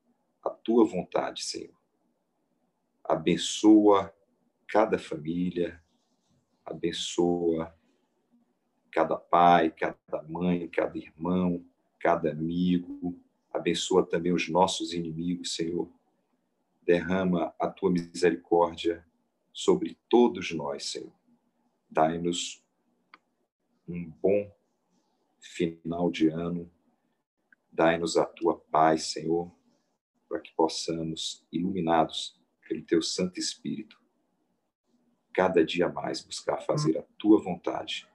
à 0.43 0.49
tua 0.49 0.85
vontade, 0.85 1.43
Senhor. 1.43 1.73
Abençoa 3.03 4.13
cada 4.67 4.97
família, 4.97 5.83
abençoa 6.65 7.75
cada 8.91 9.15
pai, 9.17 9.71
cada 9.71 10.21
mãe, 10.23 10.67
cada 10.67 10.97
irmão, 10.97 11.65
cada 11.99 12.31
amigo, 12.31 13.19
abençoa 13.51 14.05
também 14.05 14.31
os 14.31 14.47
nossos 14.49 14.93
inimigos, 14.93 15.55
Senhor. 15.55 15.89
Derrama 16.81 17.53
a 17.59 17.67
tua 17.67 17.91
misericórdia 17.91 19.05
sobre 19.51 19.97
todos 20.07 20.51
nós, 20.51 20.85
Senhor. 20.85 21.13
Dai-nos 21.89 22.63
um 23.87 24.09
bom 24.21 24.51
final 25.41 26.11
de 26.11 26.27
ano. 26.27 26.71
Dai-nos 27.71 28.17
a 28.17 28.25
tua 28.25 28.59
paz, 28.59 29.11
Senhor, 29.11 29.51
para 30.27 30.39
que 30.39 30.53
possamos, 30.55 31.45
iluminados 31.51 32.39
pelo 32.67 32.83
teu 32.83 33.01
Santo 33.01 33.39
Espírito, 33.39 33.99
cada 35.33 35.63
dia 35.63 35.89
mais 35.89 36.23
buscar 36.23 36.61
fazer 36.61 36.97
a 36.97 37.03
tua 37.17 37.41
vontade. 37.41 38.07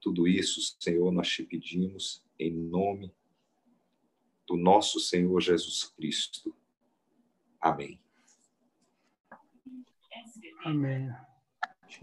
Tudo 0.00 0.28
isso, 0.28 0.76
Senhor, 0.80 1.10
nós 1.10 1.28
te 1.28 1.42
pedimos 1.42 2.24
em 2.38 2.52
nome 2.52 3.12
do 4.46 4.56
nosso 4.56 5.00
Senhor 5.00 5.40
Jesus 5.40 5.84
Cristo. 5.84 6.54
Amém. 7.60 8.00
Amém. 10.64 11.10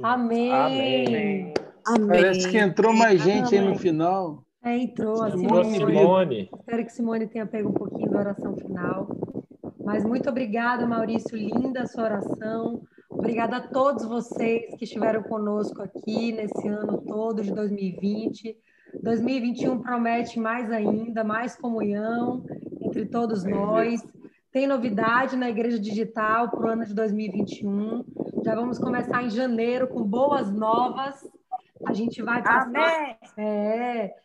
Amém. 0.02 0.52
Amém. 0.52 1.54
Amém. 1.86 2.08
Parece 2.08 2.50
que 2.50 2.58
entrou 2.58 2.94
mais 2.94 3.22
gente 3.22 3.56
Amém. 3.56 3.68
aí 3.68 3.74
no 3.74 3.80
final. 3.80 4.44
É, 4.64 4.78
entrou. 4.78 5.22
A 5.22 5.32
Simone. 5.32 5.78
Simone. 5.78 6.50
Espero 6.60 6.86
que 6.86 6.92
Simone 6.92 7.28
tenha 7.28 7.46
pego 7.46 7.70
um 7.70 7.74
pouquinho 7.74 8.10
da 8.10 8.20
oração 8.20 8.56
final. 8.58 9.08
Mas 9.84 10.04
muito 10.04 10.28
obrigada, 10.30 10.88
Maurício. 10.88 11.38
Linda 11.38 11.84
a 11.84 11.88
sua 11.88 12.06
oração. 12.06 12.82
Obrigada 13.10 13.58
a 13.58 13.62
todos 13.62 14.04
vocês 14.06 14.76
que 14.76 14.86
estiveram 14.86 15.22
conosco 15.24 15.82
aqui 15.82 16.32
nesse 16.32 16.68
ano 16.68 17.02
todo 17.02 17.44
de 17.44 17.54
2020. 17.54 18.58
2021 19.04 19.80
promete 19.80 20.40
mais 20.40 20.72
ainda, 20.72 21.24
mais 21.24 21.56
comunhão 21.56 22.44
entre 22.82 23.06
todos 23.06 23.44
nós. 23.44 24.02
Tem 24.52 24.66
novidade 24.66 25.36
na 25.36 25.50
Igreja 25.50 25.80
Digital 25.80 26.50
para 26.50 26.66
o 26.66 26.70
ano 26.70 26.86
de 26.86 26.94
2021. 26.94 28.04
Já 28.44 28.56
vamos 28.56 28.80
começar 28.80 29.24
em 29.24 29.30
janeiro 29.30 29.88
com 29.88 30.02
boas 30.02 30.52
novas. 30.52 31.16
A 31.86 31.94
gente 31.94 32.22
vai 32.22 32.42
passar. 32.42 33.18
É, 33.38 34.16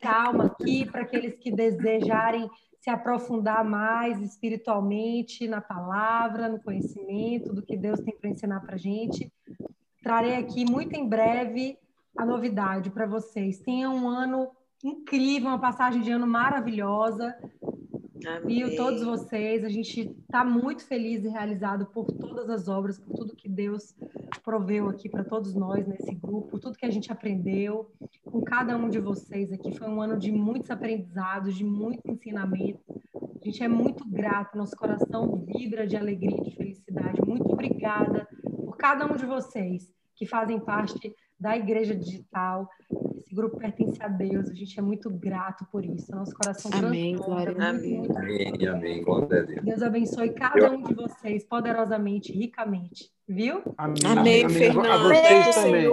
calma 0.00 0.46
aqui 0.46 0.84
para 0.84 1.02
aqueles 1.02 1.36
que 1.36 1.50
desejarem 1.50 2.48
se 2.80 2.90
aprofundar 2.90 3.64
mais 3.64 4.20
espiritualmente 4.20 5.48
na 5.48 5.60
palavra, 5.60 6.48
no 6.48 6.60
conhecimento 6.60 7.52
do 7.52 7.62
que 7.62 7.76
Deus 7.76 8.00
tem 8.00 8.14
para 8.14 8.28
ensinar 8.28 8.60
para 8.60 8.74
a 8.74 8.78
gente. 8.78 9.32
Trarei 10.02 10.36
aqui 10.36 10.70
muito 10.70 10.94
em 10.94 11.08
breve 11.08 11.78
a 12.16 12.26
novidade 12.26 12.90
para 12.90 13.06
vocês. 13.06 13.58
Tenham 13.60 13.94
um 13.94 14.08
ano 14.08 14.50
incrível, 14.84 15.48
uma 15.48 15.58
passagem 15.58 16.02
de 16.02 16.10
ano 16.10 16.26
maravilhosa. 16.26 17.34
Viu 18.44 18.76
todos 18.76 19.02
vocês, 19.02 19.64
a 19.64 19.68
gente 19.68 20.00
está 20.22 20.44
muito 20.44 20.84
feliz 20.86 21.24
e 21.24 21.28
realizado 21.28 21.86
por 21.86 22.06
todas 22.06 22.48
as 22.48 22.68
obras, 22.68 22.98
por 22.98 23.14
tudo 23.14 23.36
que 23.36 23.48
Deus 23.48 23.94
proveu 24.42 24.88
aqui 24.88 25.08
para 25.08 25.24
todos 25.24 25.54
nós 25.54 25.86
nesse 25.86 26.14
grupo, 26.14 26.58
tudo 26.58 26.76
que 26.76 26.86
a 26.86 26.90
gente 26.90 27.12
aprendeu 27.12 27.90
com 28.24 28.42
cada 28.42 28.76
um 28.76 28.88
de 28.88 28.98
vocês 28.98 29.52
aqui. 29.52 29.76
Foi 29.76 29.88
um 29.88 30.00
ano 30.00 30.18
de 30.18 30.32
muitos 30.32 30.70
aprendizados, 30.70 31.54
de 31.54 31.64
muito 31.64 32.00
ensinamento. 32.10 32.82
A 33.14 33.44
gente 33.44 33.62
é 33.62 33.68
muito 33.68 34.08
grato, 34.08 34.56
nosso 34.56 34.76
coração 34.76 35.44
vibra 35.46 35.86
de 35.86 35.96
alegria 35.96 36.36
e 36.38 36.44
de 36.44 36.56
felicidade. 36.56 37.20
Muito 37.26 37.50
obrigada 37.52 38.26
por 38.42 38.76
cada 38.76 39.06
um 39.06 39.16
de 39.16 39.26
vocês 39.26 39.92
que 40.14 40.26
fazem 40.26 40.58
parte 40.58 41.14
da 41.38 41.56
Igreja 41.56 41.94
Digital, 41.94 42.68
esse 43.34 43.34
grupo 43.34 43.58
pertence 43.58 44.00
a 44.00 44.06
Deus, 44.06 44.48
a 44.48 44.54
gente 44.54 44.78
é 44.78 44.82
muito 44.82 45.10
grato 45.10 45.66
por 45.70 45.84
isso. 45.84 46.14
Nosso 46.14 46.32
coração 46.34 46.70
Amém, 46.72 47.16
glória 47.16 47.52
a 47.52 47.72
Deus. 47.72 48.10
Amém, 48.10 48.68
amém, 48.68 49.02
glória 49.02 49.40
a 49.40 49.42
Deus. 49.42 49.64
Deus 49.64 49.82
abençoe 49.82 50.30
cada 50.30 50.70
um 50.70 50.82
de 50.82 50.94
vocês 50.94 51.44
poderosamente, 51.44 52.32
ricamente. 52.32 53.10
Viu? 53.26 53.62
Amém, 53.76 53.96
amém, 54.04 54.44
amém. 54.44 54.56
Fernanda. 54.56 54.94
A 54.94 54.98
vocês 54.98 55.54
também. 55.56 55.90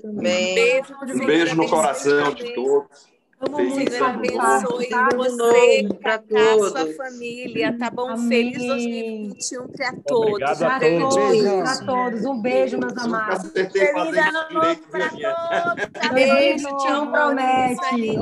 Também. 0.00 0.54
Beijo, 0.54 0.94
um 1.02 1.26
beijo 1.26 1.56
no 1.56 1.68
coração 1.68 2.34
de 2.34 2.54
todos. 2.54 3.13
Deus 3.40 4.00
abençoe 4.00 4.88
você, 5.16 5.88
para 6.00 6.22
sua 6.68 6.86
família, 6.94 7.76
tá 7.78 7.90
bom? 7.90 8.10
Amém. 8.10 8.52
Feliz 8.52 8.66
2021 8.66 9.68
para 9.68 9.92
todos. 10.06 10.32
Obrigado 10.32 10.84
a 10.84 11.08
todos. 11.10 11.42
Para 11.42 11.86
todos. 11.86 12.24
Um 12.24 12.40
beijo, 12.40 12.78
meus 12.78 12.96
amados. 12.96 13.50
Feliz 13.50 13.92
ano 13.92 14.44
novo 14.52 14.80
para 14.90 15.10
todos. 15.10 16.08
Beijo, 16.12 16.68
tchau, 16.78 17.10
promete. 17.10 18.18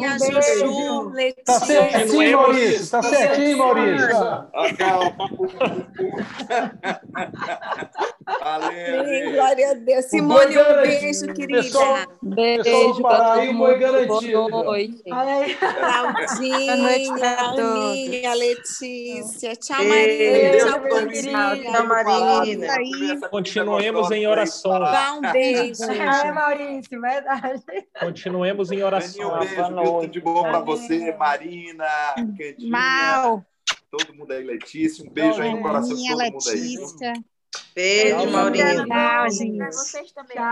Um 0.64 1.10
beijo. 1.10 1.36
Tá 1.44 1.60
certinho, 1.60 2.38
Maurício. 2.38 2.90
Tá 2.90 3.02
certinho, 3.02 3.58
Maurício. 3.58 4.08
Valeu. 8.40 9.32
Glória 9.32 9.70
a 9.70 9.74
Deus. 9.74 10.04
Simone, 10.06 10.58
um 10.58 10.82
beijo, 10.82 11.26
querida. 11.34 12.06
Beijo 12.22 13.02
para 13.02 13.34
todo 13.34 13.52
mundo. 13.52 13.78
garantido. 13.78 14.48
Boa 14.48 14.64
noite. 14.64 15.02
Claudinha, 15.02 16.74
Aninha, 17.38 18.34
Letícia. 18.34 19.56
Tchau, 19.56 19.84
Marina. 19.84 20.58
Tchau, 20.58 20.80
Claudinha. 20.80 21.72
Tchau, 21.72 21.86
Marina. 21.86 23.28
Continuemos 23.30 24.10
em 24.10 24.26
oração. 24.26 24.80
Dá 24.80 25.14
um 25.14 25.32
beijo. 25.32 25.82
É, 25.84 26.32
Maurício, 26.32 27.00
verdade. 27.00 27.62
Continuemos 28.00 28.70
em 28.72 28.82
oração. 28.82 29.34
Um 29.34 29.38
beijo, 29.38 29.74
tudo 29.74 30.08
de 30.08 30.20
bom 30.20 30.42
para 30.42 30.60
você, 30.60 31.12
Marina, 31.16 31.84
Candinha. 32.16 32.70
Mal. 32.70 33.44
Todo 33.90 34.14
mundo 34.14 34.32
aí, 34.32 34.42
Letícia. 34.42 35.04
Um 35.04 35.10
beijo 35.10 35.42
aí 35.42 35.52
no 35.52 35.60
coração 35.60 35.94
de 35.94 36.08
todo 36.08 36.18
mundo 36.18 36.38
aí. 36.48 36.60
Letícia. 36.60 37.12
Beijo, 37.74 38.30
Maurício. 38.30 38.86
Tchau, 38.86 39.30
gente. 39.30 39.56
Para 39.58 39.70
vocês 39.70 40.12
também. 40.12 40.36